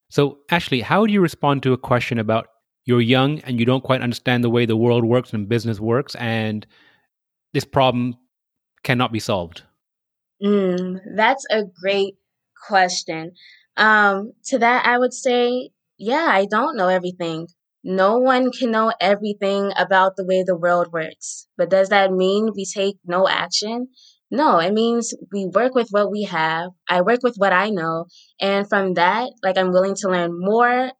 So, 0.08 0.38
Ashley, 0.52 0.82
how 0.82 1.04
do 1.04 1.12
you 1.12 1.20
respond 1.20 1.64
to 1.64 1.72
a 1.72 1.78
question 1.78 2.20
about 2.20 2.46
you're 2.86 3.00
young 3.00 3.40
and 3.40 3.60
you 3.60 3.66
don't 3.66 3.84
quite 3.84 4.00
understand 4.00 4.42
the 4.42 4.50
way 4.50 4.64
the 4.64 4.76
world 4.76 5.04
works 5.04 5.32
and 5.32 5.48
business 5.48 5.78
works, 5.78 6.14
and 6.14 6.66
this 7.52 7.64
problem 7.64 8.16
cannot 8.82 9.12
be 9.12 9.20
solved? 9.20 9.62
Mm, 10.42 10.98
that's 11.16 11.44
a 11.50 11.64
great 11.82 12.14
question. 12.66 13.32
Um, 13.76 14.32
to 14.46 14.58
that, 14.58 14.86
I 14.86 14.98
would 14.98 15.12
say, 15.12 15.70
yeah, 15.98 16.28
I 16.30 16.46
don't 16.46 16.76
know 16.76 16.88
everything. 16.88 17.48
No 17.82 18.18
one 18.18 18.50
can 18.52 18.70
know 18.70 18.92
everything 19.00 19.72
about 19.76 20.16
the 20.16 20.24
way 20.24 20.42
the 20.42 20.56
world 20.56 20.92
works. 20.92 21.46
But 21.56 21.70
does 21.70 21.88
that 21.90 22.12
mean 22.12 22.50
we 22.54 22.64
take 22.64 22.96
no 23.04 23.28
action? 23.28 23.88
No, 24.30 24.58
it 24.58 24.72
means 24.72 25.14
we 25.32 25.46
work 25.46 25.74
with 25.74 25.88
what 25.90 26.10
we 26.10 26.24
have. 26.24 26.70
I 26.88 27.02
work 27.02 27.20
with 27.22 27.36
what 27.36 27.52
I 27.52 27.70
know. 27.70 28.06
And 28.40 28.68
from 28.68 28.94
that, 28.94 29.30
like, 29.42 29.56
I'm 29.56 29.72
willing 29.72 29.94
to 29.96 30.08
learn 30.08 30.32
more 30.38 30.90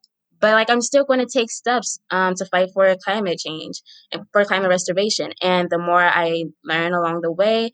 but 0.40 0.52
like 0.52 0.70
I'm 0.70 0.80
still 0.80 1.04
going 1.04 1.20
to 1.20 1.26
take 1.26 1.50
steps 1.50 1.98
um, 2.10 2.34
to 2.36 2.46
fight 2.46 2.70
for 2.74 2.94
climate 3.04 3.38
change 3.38 3.82
and 4.12 4.24
for 4.32 4.44
climate 4.44 4.68
restoration. 4.68 5.32
And 5.42 5.68
the 5.70 5.78
more 5.78 6.02
I 6.02 6.44
learn 6.64 6.92
along 6.92 7.20
the 7.22 7.32
way, 7.32 7.70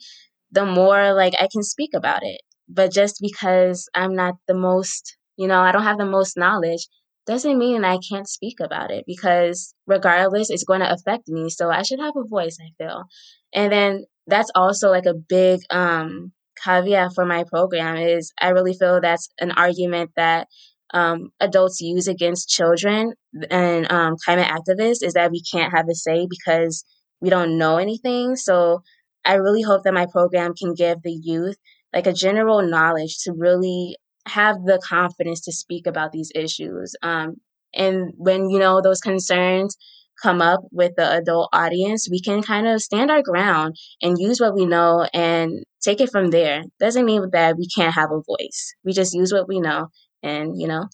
the 0.50 0.64
more 0.66 1.12
like 1.14 1.34
I 1.40 1.48
can 1.52 1.62
speak 1.62 1.90
about 1.94 2.22
it. 2.22 2.40
But 2.68 2.92
just 2.92 3.18
because 3.20 3.88
I'm 3.94 4.14
not 4.14 4.34
the 4.46 4.54
most, 4.54 5.16
you 5.36 5.48
know, 5.48 5.60
I 5.60 5.72
don't 5.72 5.82
have 5.82 5.98
the 5.98 6.06
most 6.06 6.36
knowledge 6.36 6.88
doesn't 7.26 7.58
mean 7.58 7.84
I 7.84 7.98
can't 8.10 8.28
speak 8.28 8.58
about 8.60 8.90
it 8.90 9.04
because 9.06 9.74
regardless, 9.86 10.50
it's 10.50 10.64
going 10.64 10.80
to 10.80 10.92
affect 10.92 11.28
me. 11.28 11.50
So 11.50 11.70
I 11.70 11.82
should 11.82 12.00
have 12.00 12.14
a 12.16 12.26
voice, 12.26 12.58
I 12.60 12.70
feel. 12.82 13.04
And 13.52 13.72
then 13.72 14.04
that's 14.26 14.50
also 14.54 14.90
like 14.90 15.06
a 15.06 15.14
big 15.14 15.60
um, 15.70 16.32
caveat 16.62 17.12
for 17.14 17.24
my 17.24 17.44
program 17.44 17.96
is 17.96 18.32
I 18.40 18.48
really 18.48 18.74
feel 18.74 19.00
that's 19.00 19.28
an 19.38 19.52
argument 19.52 20.10
that 20.16 20.48
um, 20.92 21.30
adults 21.40 21.80
use 21.80 22.06
against 22.08 22.48
children 22.48 23.14
and 23.50 23.90
um, 23.90 24.16
climate 24.24 24.48
activists 24.48 25.02
is 25.02 25.14
that 25.14 25.30
we 25.30 25.42
can't 25.42 25.72
have 25.74 25.88
a 25.88 25.94
say 25.94 26.26
because 26.28 26.84
we 27.20 27.30
don't 27.30 27.56
know 27.56 27.78
anything. 27.78 28.36
So 28.36 28.82
I 29.24 29.34
really 29.34 29.62
hope 29.62 29.84
that 29.84 29.94
my 29.94 30.06
program 30.06 30.54
can 30.54 30.74
give 30.74 31.02
the 31.02 31.12
youth 31.12 31.56
like 31.94 32.06
a 32.06 32.12
general 32.12 32.62
knowledge 32.62 33.18
to 33.24 33.32
really 33.32 33.96
have 34.26 34.56
the 34.64 34.80
confidence 34.86 35.40
to 35.42 35.52
speak 35.52 35.86
about 35.86 36.12
these 36.12 36.30
issues. 36.34 36.94
Um, 37.02 37.36
and 37.74 38.12
when 38.16 38.50
you 38.50 38.58
know 38.58 38.80
those 38.80 39.00
concerns 39.00 39.76
come 40.22 40.42
up 40.42 40.60
with 40.70 40.92
the 40.96 41.16
adult 41.16 41.48
audience, 41.52 42.08
we 42.10 42.20
can 42.20 42.42
kind 42.42 42.66
of 42.66 42.82
stand 42.82 43.10
our 43.10 43.22
ground 43.22 43.76
and 44.00 44.18
use 44.18 44.40
what 44.40 44.54
we 44.54 44.66
know 44.66 45.06
and 45.12 45.64
take 45.82 46.00
it 46.00 46.10
from 46.10 46.30
there. 46.30 46.62
Doesn't 46.78 47.04
mean 47.04 47.28
that 47.32 47.56
we 47.56 47.66
can't 47.66 47.94
have 47.94 48.10
a 48.10 48.20
voice. 48.20 48.74
We 48.84 48.92
just 48.92 49.14
use 49.14 49.32
what 49.32 49.48
we 49.48 49.60
know 49.60 49.88
and 50.22 50.60
you 50.60 50.68
know 50.68 50.88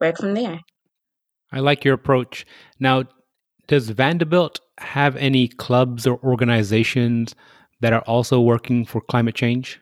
work 0.00 0.18
from 0.18 0.34
there. 0.34 0.60
I 1.52 1.60
like 1.60 1.84
your 1.84 1.94
approach. 1.94 2.44
Now, 2.80 3.04
does 3.66 3.90
Vanderbilt 3.90 4.60
have 4.78 5.16
any 5.16 5.48
clubs 5.48 6.06
or 6.06 6.18
organizations 6.22 7.34
that 7.80 7.92
are 7.92 8.02
also 8.02 8.40
working 8.40 8.84
for 8.84 9.00
climate 9.00 9.34
change? 9.34 9.80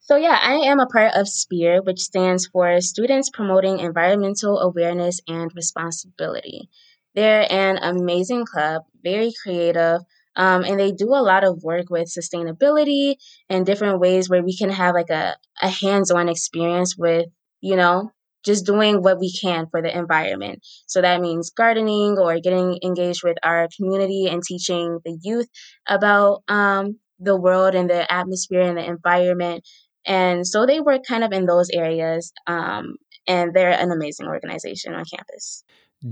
So, 0.00 0.16
yeah, 0.16 0.38
I 0.40 0.54
am 0.70 0.78
a 0.78 0.86
part 0.86 1.14
of 1.14 1.28
SPEAR, 1.28 1.82
which 1.82 1.98
stands 1.98 2.46
for 2.46 2.80
Students 2.80 3.28
Promoting 3.28 3.80
Environmental 3.80 4.60
Awareness 4.60 5.20
and 5.26 5.50
Responsibility. 5.56 6.68
They're 7.16 7.50
an 7.50 7.78
amazing 7.78 8.44
club, 8.44 8.82
very 9.02 9.32
creative, 9.42 10.02
um, 10.36 10.64
and 10.64 10.78
they 10.78 10.92
do 10.92 11.08
a 11.08 11.24
lot 11.24 11.42
of 11.42 11.64
work 11.64 11.90
with 11.90 12.12
sustainability 12.12 13.16
and 13.48 13.66
different 13.66 13.98
ways 13.98 14.28
where 14.28 14.44
we 14.44 14.56
can 14.56 14.70
have 14.70 14.94
like 14.94 15.10
a, 15.10 15.36
a 15.60 15.68
hands 15.68 16.10
on 16.10 16.28
experience 16.28 16.94
with 16.96 17.26
you 17.60 17.76
know, 17.76 18.10
just 18.44 18.64
doing 18.64 19.02
what 19.02 19.18
we 19.18 19.32
can 19.32 19.66
for 19.70 19.82
the 19.82 19.96
environment. 19.96 20.60
So 20.86 21.02
that 21.02 21.20
means 21.20 21.50
gardening 21.50 22.16
or 22.18 22.38
getting 22.40 22.78
engaged 22.82 23.22
with 23.24 23.36
our 23.42 23.68
community 23.76 24.28
and 24.28 24.42
teaching 24.42 25.00
the 25.04 25.18
youth 25.22 25.48
about 25.88 26.42
um, 26.48 26.98
the 27.18 27.38
world 27.38 27.74
and 27.74 27.90
the 27.90 28.10
atmosphere 28.12 28.60
and 28.60 28.78
the 28.78 28.84
environment. 28.84 29.66
And 30.06 30.46
so 30.46 30.64
they 30.64 30.80
work 30.80 31.02
kind 31.06 31.24
of 31.24 31.32
in 31.32 31.46
those 31.46 31.68
areas. 31.70 32.32
Um, 32.46 32.96
and 33.26 33.54
they're 33.54 33.70
an 33.70 33.90
amazing 33.90 34.26
organization 34.26 34.94
on 34.94 35.04
campus. 35.04 35.64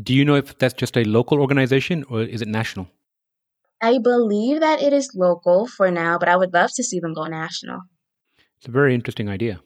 Do 0.03 0.13
you 0.15 0.25
know 0.25 0.35
if 0.35 0.59
that's 0.59 0.75
just 0.75 0.97
a 0.97 1.05
local 1.05 1.41
organization 1.41 2.05
or 2.09 2.23
is 2.23 2.43
it 2.43 2.49
national? 2.49 2.89
I 3.81 3.99
believe 3.99 4.61
that 4.61 4.83
it 4.83 4.93
is 4.93 5.11
local 5.15 5.67
for 5.67 5.91
now, 5.91 6.19
but 6.19 6.29
I 6.29 6.37
would 6.37 6.53
love 6.53 6.71
to 6.75 6.83
see 6.83 7.01
them 7.01 7.13
go 7.13 7.27
national. 7.27 7.81
It's 8.59 8.67
a 8.67 8.71
very 8.71 8.95
interesting 8.95 9.29
idea. 9.29 9.61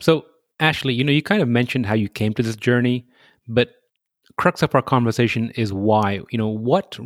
So, 0.00 0.26
Ashley, 0.60 0.94
you 0.94 1.04
know, 1.04 1.12
you 1.12 1.22
kind 1.22 1.42
of 1.42 1.48
mentioned 1.48 1.86
how 1.86 1.94
you 1.94 2.08
came 2.08 2.34
to 2.34 2.42
this 2.42 2.56
journey, 2.56 3.06
but 3.46 3.70
crux 4.36 4.62
of 4.62 4.74
our 4.74 4.82
conversation 4.82 5.50
is 5.52 5.72
why. 5.72 6.20
You 6.30 6.38
know, 6.38 6.48
what 6.48 6.98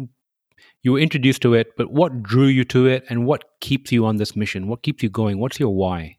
you 0.83 0.93
were 0.93 0.99
introduced 0.99 1.43
to 1.43 1.55
it, 1.55 1.69
but 1.77 1.93
what 1.93 2.23
drew 2.23 2.47
you 2.47 2.65
to 2.67 2.87
it 2.87 3.05
and 3.09 3.27
what 3.27 3.45
keeps 3.61 3.93
you 3.93 4.07
on 4.07 4.17
this 4.17 4.35
mission? 4.35 4.69
What 4.69 4.83
keeps 4.83 5.03
you 5.03 5.11
going? 5.11 5.39
What's 5.39 5.61
your 5.61 5.75
why? 5.75 6.17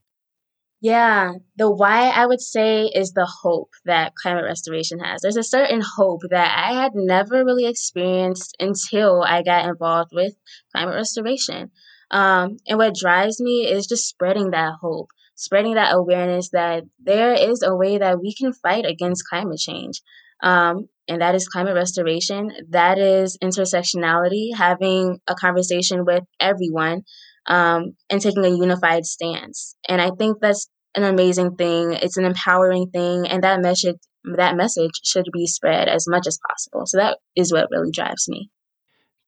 Yeah, 0.79 1.35
the 1.55 1.71
why 1.71 2.09
I 2.09 2.25
would 2.25 2.41
say 2.41 2.87
is 2.87 3.13
the 3.13 3.25
hope 3.25 3.69
that 3.85 4.15
climate 4.21 4.43
restoration 4.43 4.99
has. 4.99 5.21
There's 5.21 5.37
a 5.37 5.43
certain 5.43 5.81
hope 5.81 6.23
that 6.29 6.57
I 6.57 6.73
had 6.73 6.91
never 6.93 7.45
really 7.45 7.67
experienced 7.67 8.57
until 8.59 9.23
I 9.23 9.43
got 9.43 9.65
involved 9.65 10.11
with 10.13 10.35
climate 10.73 10.95
restoration. 10.95 11.71
Um, 12.11 12.57
and 12.67 12.77
what 12.77 12.95
drives 12.95 13.39
me 13.39 13.65
is 13.65 13.87
just 13.87 14.09
spreading 14.09 14.51
that 14.51 14.73
hope 14.81 15.07
spreading 15.35 15.75
that 15.75 15.93
awareness 15.93 16.49
that 16.51 16.83
there 17.01 17.33
is 17.33 17.61
a 17.63 17.75
way 17.75 17.97
that 17.97 18.19
we 18.19 18.33
can 18.33 18.53
fight 18.53 18.85
against 18.85 19.27
climate 19.27 19.59
change. 19.59 20.01
Um, 20.41 20.87
and 21.07 21.21
that 21.21 21.35
is 21.35 21.47
climate 21.47 21.75
restoration. 21.75 22.51
That 22.69 22.97
is 22.97 23.37
intersectionality, 23.43 24.55
having 24.55 25.19
a 25.27 25.35
conversation 25.35 26.05
with 26.05 26.23
everyone 26.39 27.03
um, 27.47 27.95
and 28.09 28.21
taking 28.21 28.45
a 28.45 28.49
unified 28.49 29.05
stance. 29.05 29.75
And 29.87 30.01
I 30.01 30.11
think 30.17 30.37
that's 30.41 30.69
an 30.95 31.03
amazing 31.03 31.55
thing. 31.55 31.93
It's 31.93 32.17
an 32.17 32.25
empowering 32.25 32.89
thing, 32.91 33.27
and 33.27 33.43
that 33.43 33.61
message 33.61 33.97
that 34.37 34.55
message 34.55 34.91
should 35.03 35.27
be 35.33 35.45
spread 35.45 35.89
as 35.89 36.05
much 36.07 36.27
as 36.27 36.39
possible. 36.47 36.85
So 36.85 36.97
that 36.97 37.17
is 37.35 37.51
what 37.51 37.67
really 37.71 37.91
drives 37.91 38.29
me. 38.29 38.49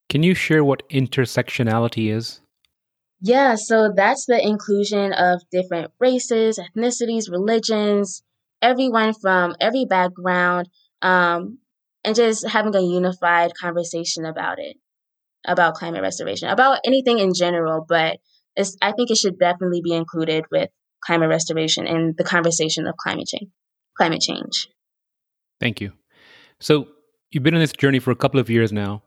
Can 0.08 0.24
you 0.24 0.34
share 0.34 0.64
what 0.64 0.88
intersectionality 0.90 2.12
is? 2.12 2.40
Yeah, 3.26 3.56
so 3.56 3.92
that's 3.92 4.28
the 4.28 4.40
inclusion 4.40 5.12
of 5.12 5.42
different 5.52 5.92
races, 6.00 6.60
ethnicities, 6.60 7.28
religions, 7.28 8.22
everyone 8.62 9.16
from 9.16 9.56
every 9.60 9.86
background, 9.86 10.70
um, 11.02 11.58
and 12.04 12.16
just 12.16 12.48
having 12.48 12.76
a 12.76 12.82
unified 12.82 13.54
conversation 13.60 14.26
about 14.26 14.60
it, 14.60 14.78
about 15.44 15.74
climate 15.74 16.04
restoration, 16.04 16.50
about 16.50 16.82
anything 16.86 17.18
in 17.18 17.34
general. 17.34 17.84
But 17.90 18.20
I 18.84 18.92
think 18.92 19.10
it 19.10 19.18
should 19.18 19.40
definitely 19.40 19.82
be 19.82 19.94
included 19.94 20.46
with 20.52 20.70
climate 21.04 21.30
restoration 21.30 21.88
and 21.88 22.16
the 22.16 22.24
conversation 22.24 22.86
of 22.86 22.96
climate 22.96 23.28
change. 23.28 23.50
Climate 23.98 24.22
change. 24.22 24.70
Thank 25.60 25.82
you. 25.82 25.94
So 26.60 26.90
you've 27.32 27.42
been 27.42 27.56
on 27.56 27.60
this 27.60 27.74
journey 27.74 27.98
for 27.98 28.12
a 28.12 28.16
couple 28.16 28.40
of 28.40 28.52
years 28.52 28.72
now 28.72 29.02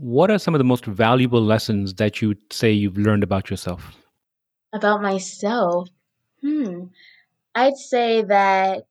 what 0.00 0.30
are 0.30 0.38
some 0.38 0.54
of 0.54 0.58
the 0.58 0.64
most 0.64 0.84
valuable 0.84 1.42
lessons 1.42 1.94
that 1.94 2.22
you 2.22 2.34
say 2.50 2.72
you've 2.72 2.96
learned 2.96 3.22
about 3.22 3.50
yourself? 3.50 3.96
About 4.72 5.02
myself? 5.02 5.88
Hmm. 6.42 6.84
I'd 7.54 7.76
say 7.76 8.22
that 8.22 8.84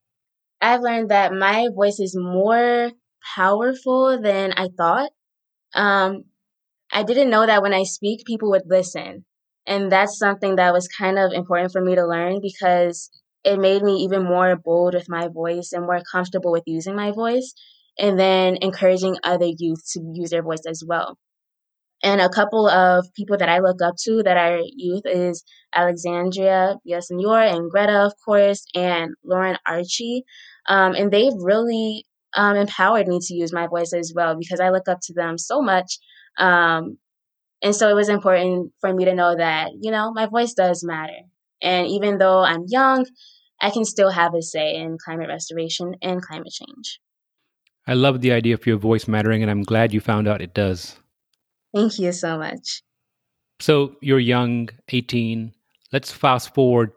I've 0.60 0.82
learned 0.82 1.10
that 1.10 1.34
my 1.34 1.67
voice 1.74 2.00
is 2.00 2.15
more 2.17 2.91
powerful 3.36 4.20
than 4.22 4.54
I 4.54 4.70
thought. 4.76 5.12
Um, 5.74 6.26
I 6.91 7.04
didn't 7.04 7.30
know 7.30 7.46
that 7.46 7.62
when 7.62 7.74
I 7.74 7.84
speak, 7.84 8.26
people 8.26 8.50
would 8.52 8.63
listen. 8.65 9.26
And 9.65 9.91
that's 9.91 10.17
something 10.17 10.56
that 10.56 10.74
was 10.74 10.88
kind 10.88 11.20
of 11.20 11.34
important 11.34 11.72
for 11.72 11.82
me 11.82 11.96
to 11.96 12.08
learn 12.08 12.39
because 12.41 13.10
it 13.43 13.60
made 13.60 13.84
me 13.84 13.98
even 14.04 14.24
more 14.24 14.56
bold 14.56 14.93
with 14.93 15.10
my 15.10 15.28
voice 15.28 15.72
and 15.74 15.86
more 15.86 16.02
comfortable 16.12 16.52
with 16.52 16.63
using 16.65 16.96
my 16.96 17.12
voice. 17.12 17.54
And 17.99 18.19
then 18.19 18.57
encouraging 18.62 19.17
other 19.23 19.47
youth 19.57 19.83
to 19.93 20.01
use 20.13 20.29
their 20.29 20.43
voice 20.43 20.65
as 20.67 20.83
well. 20.86 21.17
And 22.03 22.21
a 22.21 22.29
couple 22.29 22.67
of 22.67 23.07
people 23.15 23.38
that 23.38 23.49
I 23.49 23.60
look 23.60 23.81
up 23.81 23.95
to 24.03 24.21
that 24.23 24.38
are 24.38 24.60
youth 24.75 25.01
is 25.05 25.43
Alexandria 25.73 26.75
Villasenor 26.88 27.55
and 27.55 27.71
Greta, 27.71 28.05
of 28.05 28.13
course, 28.23 28.65
and 28.75 29.15
Lauren 29.23 29.57
Archie. 29.65 30.23
Um, 30.67 30.93
and 30.93 31.12
they've 31.12 31.33
really 31.39 32.05
um, 32.36 32.55
empowered 32.55 33.07
me 33.07 33.19
to 33.19 33.33
use 33.33 33.51
my 33.51 33.67
voice 33.67 33.93
as 33.93 34.13
well 34.15 34.36
because 34.38 34.60
I 34.60 34.69
look 34.69 34.88
up 34.88 34.99
to 35.03 35.13
them 35.13 35.39
so 35.39 35.62
much. 35.62 35.97
Um, 36.38 36.97
and 37.63 37.75
so 37.75 37.89
it 37.89 37.95
was 37.95 38.10
important 38.10 38.73
for 38.79 38.93
me 38.93 39.05
to 39.05 39.15
know 39.15 39.36
that, 39.36 39.71
you 39.81 39.89
know, 39.89 40.12
my 40.13 40.27
voice 40.27 40.53
does 40.53 40.83
matter. 40.83 41.17
And 41.63 41.88
even 41.88 42.19
though 42.19 42.43
I'm 42.43 42.65
young, 42.67 43.07
I 43.60 43.71
can 43.71 43.86
still 43.86 44.12
have 44.12 44.36
a 44.36 44.43
say 44.43 44.75
in 44.75 44.97
climate 45.03 45.29
restoration 45.29 45.95
and 46.03 46.21
climate 46.21 46.53
change. 46.53 46.99
I 47.88 47.93
love 47.93 48.19
the 48.19 48.34
idea 48.34 48.54
of 48.54 48.67
your 48.67 48.78
voice 48.78 49.08
mattering, 49.08 49.41
and 49.41 49.50
I'm 49.50 49.63
glad 49.63 49.93
you 49.93 50.02
found 50.02 50.28
out 50.28 50.41
it 50.41 50.54
does. 50.54 50.97
Thank 51.73 52.00
you 52.00 52.12
so 52.12 52.38
much. 52.38 52.84
So 53.60 53.95
you're 54.02 54.19
young, 54.19 54.69
18. 54.89 55.54
Let's 55.93 56.12
fast 56.12 56.54
forward 56.54 56.91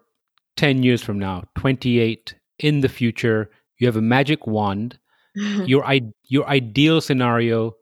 10 0.56 0.82
years 0.82 1.00
from 1.00 1.18
now, 1.18 1.44
28, 1.56 2.34
in 2.58 2.80
the 2.80 2.88
future. 2.88 3.50
You 3.78 3.86
have 3.86 3.96
a 3.96 4.02
magic 4.02 4.46
wand. 4.46 4.98
your, 5.34 5.88
your 6.24 6.48
ideal 6.48 7.00
scenario, 7.00 7.76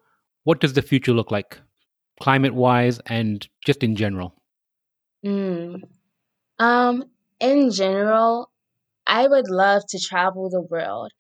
what 0.45 0.61
does 0.61 0.75
the 0.75 0.83
future 0.83 1.13
look 1.13 1.31
like, 1.31 1.59
climate 2.21 2.55
wise 2.55 3.01
and 3.07 3.49
just 3.65 3.83
in 3.83 3.97
general? 3.97 4.35
Mm. 5.25 5.81
Um, 6.59 7.05
in 7.41 7.71
general, 7.71 8.51
I 9.07 9.27
would 9.27 9.49
love 9.49 9.83
to 9.89 9.99
travel 9.99 10.51
the 10.51 10.61
world. 10.61 11.11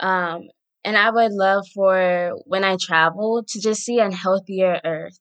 Um, 0.00 0.48
and 0.84 0.96
I 0.96 1.10
would 1.10 1.32
love 1.32 1.66
for 1.74 2.32
when 2.46 2.64
I 2.64 2.76
travel 2.80 3.44
to 3.48 3.60
just 3.60 3.82
see 3.82 3.98
a 3.98 4.10
healthier 4.12 4.80
earth. 4.84 5.18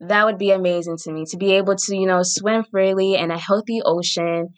That 0.00 0.26
would 0.26 0.38
be 0.38 0.50
amazing 0.50 0.98
to 1.04 1.12
me 1.12 1.24
to 1.30 1.36
be 1.36 1.52
able 1.54 1.76
to, 1.76 1.96
you 1.96 2.06
know, 2.06 2.22
swim 2.22 2.64
freely 2.70 3.14
in 3.14 3.30
a 3.30 3.38
healthy 3.38 3.80
ocean, 3.84 4.48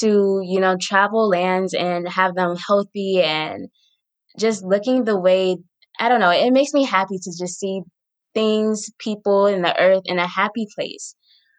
to, 0.00 0.42
you 0.44 0.60
know, 0.60 0.76
travel 0.80 1.28
lands 1.28 1.74
and 1.74 2.08
have 2.08 2.34
them 2.34 2.56
healthy 2.56 3.22
and 3.22 3.68
just 4.38 4.64
looking 4.64 5.04
the 5.04 5.18
way, 5.18 5.56
I 5.98 6.08
don't 6.08 6.20
know, 6.20 6.30
it 6.30 6.52
makes 6.52 6.72
me 6.72 6.84
happy 6.84 7.18
to 7.18 7.32
just 7.38 7.58
see 7.58 7.82
things, 8.34 8.90
people, 8.98 9.46
in 9.46 9.62
the 9.62 9.78
earth 9.78 10.02
in 10.06 10.18
a 10.18 10.26
happy 10.26 10.66
place. 10.74 11.14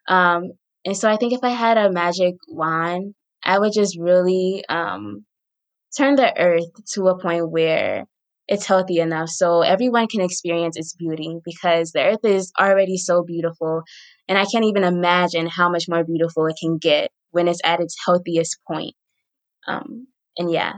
Um, 0.08 0.52
and 0.86 0.98
so 0.98 1.10
I 1.10 1.18
think 1.18 1.34
if 1.34 1.44
I 1.44 1.50
had 1.50 1.78
a 1.78 1.92
magic 1.92 2.36
wand, 2.50 3.14
I 3.44 3.60
would 3.60 3.74
just 3.74 3.98
really 4.00 4.64
um, 4.70 5.26
turn 5.98 6.16
the 6.16 6.38
earth 6.40 6.66
to 6.94 7.08
a 7.08 7.20
point 7.22 7.52
where 7.52 8.06
it's 8.52 8.68
healthy 8.68 9.00
enough 9.00 9.30
so 9.30 9.62
everyone 9.62 10.08
can 10.08 10.20
experience 10.20 10.76
its 10.76 10.94
beauty 10.94 11.40
because 11.46 11.94
the 11.94 12.04
earth 12.04 12.26
is 12.26 12.52
already 12.60 12.98
so 12.98 13.24
beautiful. 13.24 13.84
And 14.28 14.38
I 14.38 14.44
can't 14.44 14.66
even 14.66 14.84
imagine 14.84 15.48
how 15.48 15.70
much 15.70 15.86
more 15.88 16.04
beautiful 16.04 16.46
it 16.48 16.58
can 16.62 16.78
get 16.78 17.12
when 17.30 17.48
it's 17.48 17.62
at 17.64 17.80
its 17.80 17.96
healthiest 18.06 18.60
point. 18.68 18.94
Um, 19.70 20.08
and 20.38 20.52
yeah, 20.52 20.74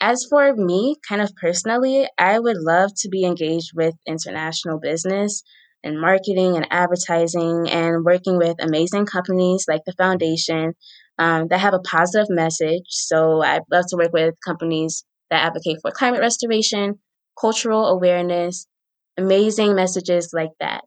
as 0.00 0.24
for 0.24 0.56
me, 0.56 0.96
kind 1.06 1.20
of 1.20 1.30
personally, 1.36 2.08
I 2.16 2.38
would 2.38 2.56
love 2.56 2.92
to 3.00 3.10
be 3.10 3.24
engaged 3.24 3.72
with 3.74 3.94
international 4.06 4.80
business 4.80 5.42
and 5.84 6.00
marketing 6.00 6.56
and 6.56 6.66
advertising 6.70 7.68
and 7.68 8.06
working 8.06 8.38
with 8.38 8.56
amazing 8.58 9.04
companies 9.04 9.66
like 9.68 9.82
the 9.84 9.92
foundation 9.98 10.72
um, 11.18 11.48
that 11.48 11.60
have 11.60 11.74
a 11.74 11.80
positive 11.80 12.28
message. 12.30 12.86
So 12.88 13.42
I'd 13.42 13.64
love 13.70 13.84
to 13.90 13.96
work 13.96 14.14
with 14.14 14.34
companies 14.42 15.04
that 15.28 15.44
advocate 15.44 15.80
for 15.82 15.90
climate 15.90 16.20
restoration, 16.20 16.98
cultural 17.40 17.86
awareness, 17.86 18.66
amazing 19.16 19.74
messages 19.74 20.30
like 20.32 20.50
that. 20.60 20.84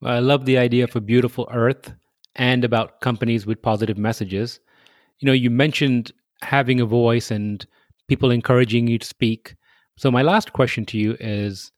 Well, 0.00 0.14
I 0.14 0.18
love 0.18 0.44
the 0.44 0.58
idea 0.58 0.84
of 0.84 0.94
a 0.96 1.00
beautiful 1.00 1.48
earth 1.52 1.92
and 2.36 2.64
about 2.64 3.00
companies 3.00 3.46
with 3.46 3.62
positive 3.62 3.96
messages. 3.96 4.60
You 5.18 5.26
know, 5.26 5.32
you 5.32 5.50
mentioned 5.50 6.12
having 6.42 6.80
a 6.80 6.86
voice 6.86 7.30
and 7.30 7.64
people 8.08 8.30
encouraging 8.30 8.86
you 8.86 8.98
to 8.98 9.06
speak. 9.06 9.54
So, 9.96 10.10
my 10.10 10.22
last 10.22 10.52
question 10.52 10.84
to 10.86 10.98
you 10.98 11.16
is 11.20 11.70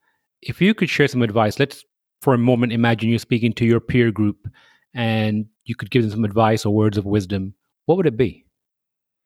if 0.43 0.61
you 0.61 0.75
could 0.75 0.91
share 0.91 1.09
some 1.09 1.23
advice, 1.23 1.59
let's 1.59 1.85
for 2.23 2.35
a 2.35 2.39
moment 2.39 2.73
imagine 2.73 3.11
you're 3.11 3.19
speaking 3.19 3.53
to 3.53 3.67
your 3.67 3.81
peer 3.81 4.11
group 4.11 4.49
and 4.95 5.47
you 5.65 5.75
could 5.75 5.91
give 5.91 6.03
them 6.03 6.11
some 6.11 6.25
advice 6.25 6.65
or 6.65 6.75
words 6.75 6.97
of 6.97 7.05
wisdom. 7.05 7.55
What 7.85 7.97
would 7.97 8.07
it 8.07 8.17
be? 8.17 8.45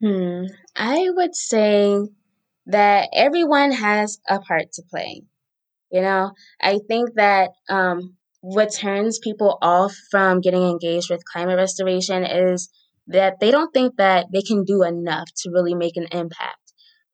Hmm. 0.02 0.46
I 0.76 1.08
would 1.10 1.36
say 1.36 2.00
that 2.70 3.08
everyone 3.12 3.72
has 3.72 4.18
a 4.28 4.40
part 4.40 4.72
to 4.72 4.82
play. 4.90 5.22
You 5.90 6.02
know, 6.02 6.32
I 6.62 6.78
think 6.88 7.10
that 7.16 7.50
um, 7.68 8.16
what 8.40 8.72
turns 8.72 9.18
people 9.18 9.58
off 9.60 9.94
from 10.10 10.40
getting 10.40 10.62
engaged 10.62 11.10
with 11.10 11.24
climate 11.24 11.56
restoration 11.56 12.24
is 12.24 12.70
that 13.08 13.40
they 13.40 13.50
don't 13.50 13.72
think 13.72 13.96
that 13.96 14.26
they 14.32 14.42
can 14.42 14.64
do 14.64 14.82
enough 14.84 15.28
to 15.38 15.50
really 15.50 15.74
make 15.74 15.96
an 15.96 16.06
impact. 16.12 16.56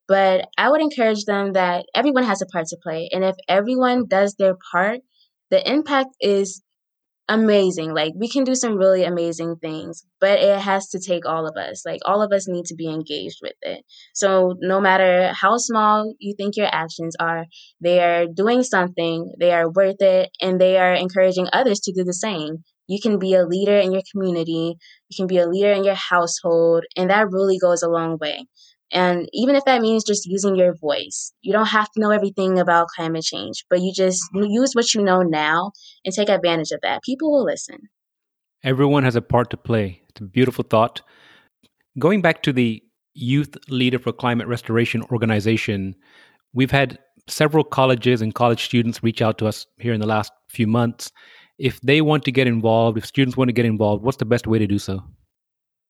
But 0.09 0.49
I 0.57 0.71
would 0.71 0.81
encourage 0.81 1.25
them 1.25 1.55
that 1.55 1.87
everyone 1.95 2.25
has 2.25 2.43
a 2.43 2.47
part 2.47 2.67
to 2.69 2.77
play. 2.83 3.09
And 3.13 3.25
if 3.25 3.35
everyone 3.49 4.07
does 4.07 4.35
their 4.39 4.57
part, 4.73 5.01
the 5.51 5.69
impact 5.69 6.11
is 6.21 6.63
amazing. 7.29 7.93
Like 7.95 8.13
we 8.17 8.29
can 8.29 8.45
do 8.45 8.55
some 8.55 8.77
really 8.77 9.05
amazing 9.05 9.57
things, 9.57 10.05
but 10.21 10.39
it 10.39 10.59
has 10.61 10.89
to 10.91 11.01
take 11.01 11.27
all 11.27 11.47
of 11.47 11.57
us. 11.57 11.85
Like 11.85 12.01
all 12.05 12.23
of 12.23 12.33
us 12.33 12.49
need 12.49 12.67
to 12.67 12.75
be 12.75 12.89
engaged 12.89 13.39
with 13.43 13.55
it. 13.63 13.85
So 14.15 14.55
no 14.61 14.81
matter 14.81 15.33
how 15.33 15.57
small 15.57 16.15
you 16.19 16.35
think 16.37 16.57
your 16.57 16.69
actions 16.73 17.17
are, 17.19 17.47
they 17.81 18.01
are 18.01 18.27
doing 18.27 18.63
something, 18.63 19.33
they 19.41 19.53
are 19.53 19.71
worth 19.71 20.01
it, 20.01 20.31
and 20.41 20.61
they 20.61 20.79
are 20.79 20.95
encouraging 20.95 21.49
others 21.53 21.81
to 21.81 21.93
do 21.93 22.05
the 22.05 22.15
same. 22.15 22.65
You 22.89 23.01
can 23.01 23.19
be 23.19 23.35
a 23.35 23.45
leader 23.45 23.77
in 23.77 23.91
your 23.93 24.03
community, 24.13 24.77
you 25.09 25.17
can 25.17 25.27
be 25.27 25.39
a 25.39 25.49
leader 25.49 25.73
in 25.73 25.83
your 25.83 25.97
household, 25.97 26.85
and 26.97 27.11
that 27.11 27.31
really 27.31 27.59
goes 27.59 27.83
a 27.83 27.89
long 27.89 28.17
way. 28.21 28.47
And 28.93 29.29
even 29.33 29.57
if 29.57 29.65
that 29.65 29.81
means 29.81 30.05
just 30.05 30.27
using 30.27 30.55
your 30.57 30.75
voice, 30.75 31.33
you 31.43 31.53
don't 31.53 31.67
have 31.67 31.91
to 31.93 32.01
know 32.01 32.11
everything 32.11 32.59
about 32.59 32.89
climate 32.95 33.25
change, 33.25 33.65
but 33.69 33.81
you 33.81 33.93
just 33.93 34.23
use 34.35 34.75
what 34.75 34.95
you 34.95 35.03
know 35.03 35.23
now 35.23 35.73
and 36.05 36.15
take 36.15 36.29
advantage 36.29 36.71
of 36.71 36.81
that. 36.83 37.03
People 37.03 37.33
will 37.33 37.45
listen. 37.45 37.89
Everyone 38.63 39.03
has 39.03 39.17
a 39.17 39.23
part 39.23 39.51
to 39.51 39.57
play. 39.57 40.01
It's 40.09 40.21
a 40.21 40.25
beautiful 40.25 40.65
thought. 40.65 41.03
Going 41.99 42.23
back 42.23 42.43
to 42.45 42.53
the 42.53 42.83
Youth 43.15 43.57
Leader 43.69 43.99
for 43.99 44.13
Climate 44.13 44.47
Restoration 44.47 45.03
organization, 45.11 45.97
we've 46.53 46.71
had 46.71 46.99
several 47.29 47.65
colleges 47.65 48.23
and 48.23 48.35
college 48.35 48.65
students 48.65 49.03
reach 49.03 49.21
out 49.21 49.39
to 49.39 49.47
us 49.47 49.67
here 49.79 49.93
in 49.93 50.01
the 50.01 50.07
last 50.07 50.33
few 50.49 50.67
months. 50.67 51.11
If 51.59 51.81
they 51.81 52.03
want 52.03 52.25
to 52.25 52.33
get 52.33 52.47
involved, 52.47 52.99
if 52.99 53.07
students 53.07 53.37
want 53.37 53.49
to 53.49 53.53
get 53.53 53.65
involved, 53.65 54.05
what's 54.05 54.19
the 54.19 54.25
best 54.25 54.47
way 54.47 54.59
to 54.59 54.67
do 54.67 54.79
so? 54.79 55.03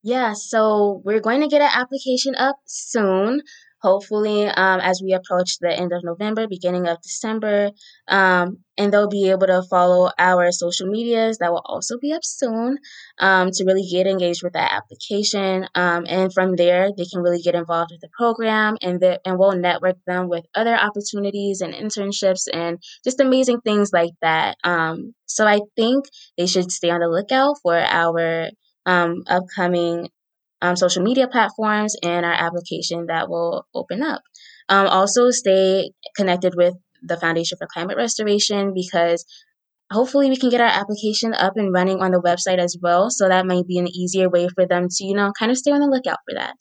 Yeah, 0.06 0.34
so 0.34 1.02
we're 1.04 1.18
going 1.20 1.40
to 1.40 1.48
get 1.48 1.62
an 1.62 1.70
application 1.74 2.36
up 2.36 2.58
soon. 2.64 3.40
Hopefully, 3.82 4.46
um, 4.46 4.78
as 4.80 5.02
we 5.04 5.12
approach 5.12 5.58
the 5.58 5.76
end 5.76 5.92
of 5.92 6.04
November, 6.04 6.46
beginning 6.46 6.86
of 6.86 7.02
December, 7.02 7.72
um, 8.06 8.58
and 8.78 8.92
they'll 8.92 9.08
be 9.08 9.30
able 9.30 9.48
to 9.48 9.64
follow 9.68 10.10
our 10.16 10.52
social 10.52 10.86
medias 10.86 11.38
that 11.38 11.50
will 11.50 11.64
also 11.64 11.98
be 11.98 12.12
up 12.12 12.22
soon 12.24 12.78
um, 13.18 13.50
to 13.50 13.64
really 13.64 13.86
get 13.90 14.06
engaged 14.06 14.44
with 14.44 14.52
that 14.52 14.72
application. 14.72 15.66
Um, 15.74 16.06
and 16.08 16.32
from 16.32 16.54
there, 16.54 16.90
they 16.96 17.04
can 17.04 17.20
really 17.20 17.42
get 17.42 17.56
involved 17.56 17.90
with 17.90 18.00
the 18.00 18.08
program, 18.16 18.76
and 18.82 19.00
the, 19.00 19.20
and 19.24 19.40
we'll 19.40 19.56
network 19.56 19.96
them 20.06 20.28
with 20.28 20.44
other 20.54 20.76
opportunities 20.76 21.60
and 21.60 21.74
internships 21.74 22.46
and 22.52 22.78
just 23.02 23.20
amazing 23.20 23.60
things 23.62 23.90
like 23.92 24.14
that. 24.22 24.56
Um, 24.62 25.14
so 25.26 25.48
I 25.48 25.62
think 25.74 26.04
they 26.38 26.46
should 26.46 26.70
stay 26.70 26.90
on 26.90 27.00
the 27.00 27.08
lookout 27.08 27.56
for 27.60 27.76
our 27.76 28.50
um, 28.87 29.22
upcoming 29.27 30.09
um, 30.62 30.77
social 30.77 31.03
media 31.03 31.29
platforms 31.29 31.94
and 32.03 32.25
our 32.25 32.33
application 32.33 33.07
that 33.07 33.29
will 33.29 33.66
open 33.75 34.03
up. 34.03 34.22
Um, 34.68 34.87
also, 34.87 35.31
stay 35.31 35.90
connected 36.16 36.55
with 36.57 36.75
the 37.03 37.16
Foundation 37.16 37.59
for 37.59 37.68
Climate 37.72 37.96
Restoration 37.96 38.72
because 38.75 39.25
hopefully 39.90 40.29
we 40.29 40.37
can 40.37 40.51
get 40.51 40.61
our 40.61 40.66
application 40.66 41.35
up 41.35 41.55
and 41.57 41.72
running 41.72 42.01
on 42.01 42.11
the 42.11 42.20
website 42.20 42.59
as 42.59 42.77
well. 42.81 43.11
So 43.11 43.29
that 43.29 43.46
might 43.46 43.66
be 43.66 43.79
an 43.79 43.88
easier 43.88 44.29
way 44.29 44.49
for 44.49 44.66
them 44.66 44.88
to, 44.90 45.05
you 45.05 45.14
know, 45.14 45.33
kind 45.38 45.53
of 45.53 45.59
stay 45.59 45.70
on 45.70 45.81
the 45.81 45.87
lookout 45.87 46.18
for 46.29 46.35
that. 46.35 46.55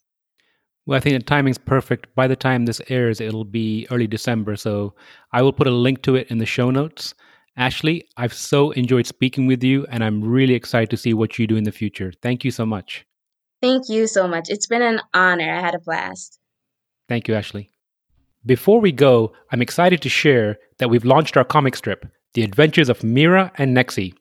Well, 0.86 0.98
I 0.98 1.00
think 1.00 1.18
the 1.18 1.26
timing's 1.26 1.58
perfect. 1.58 2.14
By 2.14 2.28
the 2.28 2.36
time 2.36 2.66
this 2.66 2.82
airs, 2.90 3.20
it'll 3.20 3.44
be 3.44 3.88
early 3.90 4.06
December. 4.06 4.56
So 4.56 4.94
I 5.32 5.42
will 5.42 5.54
put 5.54 5.66
a 5.66 5.72
link 5.72 6.04
to 6.04 6.16
it 6.16 6.28
in 6.30 6.38
the 6.38 6.46
show 6.46 6.70
notes. 6.70 7.16
Ashley, 7.58 8.06
I've 8.18 8.34
so 8.34 8.72
enjoyed 8.72 9.08
speaking 9.08 9.48
with 9.48 9.64
you, 9.64 9.86
and 9.90 10.04
I'm 10.04 10.22
really 10.22 10.54
excited 10.54 10.90
to 10.90 10.98
see 10.98 11.14
what 11.14 11.40
you 11.40 11.48
do 11.48 11.56
in 11.56 11.64
the 11.64 11.72
future. 11.72 12.12
Thank 12.22 12.44
you 12.44 12.52
so 12.52 12.66
much. 12.66 13.06
Thank 13.62 13.88
you 13.88 14.08
so 14.08 14.28
much. 14.28 14.50
It's 14.50 14.68
been 14.68 14.82
an 14.82 15.00
honor. 15.14 15.52
I 15.52 15.62
had 15.62 15.76
a 15.76 15.80
blast. 15.80 16.40
Thank 17.08 17.28
you, 17.28 17.36
Ashley. 17.36 17.70
Before 18.46 18.80
we 18.80 18.92
go, 18.92 19.32
I'm 19.52 19.62
excited 19.62 20.02
to 20.02 20.10
share 20.10 20.58
that 20.80 20.90
we've 20.90 21.06
launched 21.06 21.38
our 21.38 21.46
comic 21.46 21.76
strip, 21.76 22.06
The 22.34 22.44
Adventures 22.44 22.90
of 22.90 23.04
Mira 23.04 23.52
and 23.56 23.76
Nexi. 23.76 24.14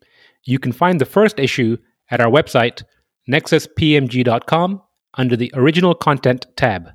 You 0.44 0.58
can 0.58 0.72
find 0.72 1.00
the 1.00 1.04
first 1.04 1.38
issue 1.38 1.76
at 2.10 2.20
our 2.20 2.30
website, 2.30 2.84
nexuspmg.com, 3.28 4.82
under 5.14 5.36
the 5.36 5.52
Original 5.54 5.94
Content 5.94 6.46
tab. 6.56 6.90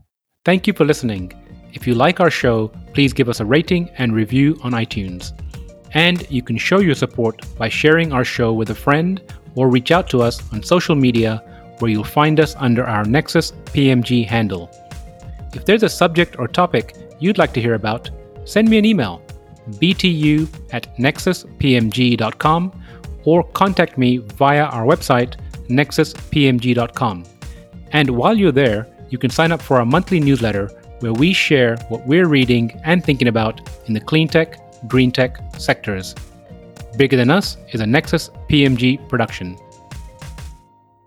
Thank 0.45 0.67
you 0.67 0.73
for 0.73 0.85
listening. 0.85 1.33
If 1.73 1.85
you 1.85 1.95
like 1.95 2.19
our 2.19 2.31
show, 2.31 2.69
please 2.93 3.13
give 3.13 3.29
us 3.29 3.39
a 3.39 3.45
rating 3.45 3.89
and 3.97 4.15
review 4.15 4.57
on 4.63 4.71
iTunes. 4.71 5.33
And 5.93 6.29
you 6.29 6.41
can 6.41 6.57
show 6.57 6.79
your 6.79 6.95
support 6.95 7.41
by 7.57 7.69
sharing 7.69 8.13
our 8.13 8.23
show 8.23 8.53
with 8.53 8.69
a 8.69 8.75
friend 8.75 9.21
or 9.55 9.69
reach 9.69 9.91
out 9.91 10.09
to 10.09 10.21
us 10.21 10.41
on 10.53 10.63
social 10.63 10.95
media 10.95 11.43
where 11.79 11.89
you'll 11.89 12.03
find 12.03 12.39
us 12.39 12.55
under 12.57 12.83
our 12.85 13.05
Nexus 13.05 13.51
PMG 13.65 14.25
handle. 14.25 14.69
If 15.53 15.65
there's 15.65 15.83
a 15.83 15.89
subject 15.89 16.37
or 16.37 16.47
topic 16.47 16.95
you'd 17.19 17.37
like 17.37 17.53
to 17.53 17.61
hear 17.61 17.73
about, 17.73 18.09
send 18.45 18.69
me 18.69 18.77
an 18.77 18.85
email 18.85 19.21
btu 19.71 20.47
at 20.71 20.95
nexuspmg.com 20.97 22.83
or 23.25 23.43
contact 23.51 23.97
me 23.97 24.17
via 24.17 24.63
our 24.63 24.85
website 24.85 25.35
nexuspmg.com. 25.67 27.23
And 27.91 28.09
while 28.09 28.37
you're 28.37 28.51
there, 28.51 28.87
you 29.09 29.17
can 29.17 29.29
sign 29.29 29.51
up 29.51 29.61
for 29.61 29.77
our 29.77 29.85
monthly 29.85 30.19
newsletter 30.19 30.67
where 30.99 31.13
we 31.13 31.33
share 31.33 31.77
what 31.89 32.05
we're 32.05 32.27
reading 32.27 32.79
and 32.83 33.03
thinking 33.03 33.27
about 33.27 33.61
in 33.87 33.93
the 33.93 33.99
clean 33.99 34.27
tech, 34.27 34.59
green 34.87 35.11
tech 35.11 35.37
sectors. 35.57 36.15
Bigger 36.97 37.17
Than 37.17 37.29
Us 37.29 37.57
is 37.71 37.81
a 37.81 37.85
Nexus 37.85 38.29
PMG 38.49 39.07
production. 39.09 39.57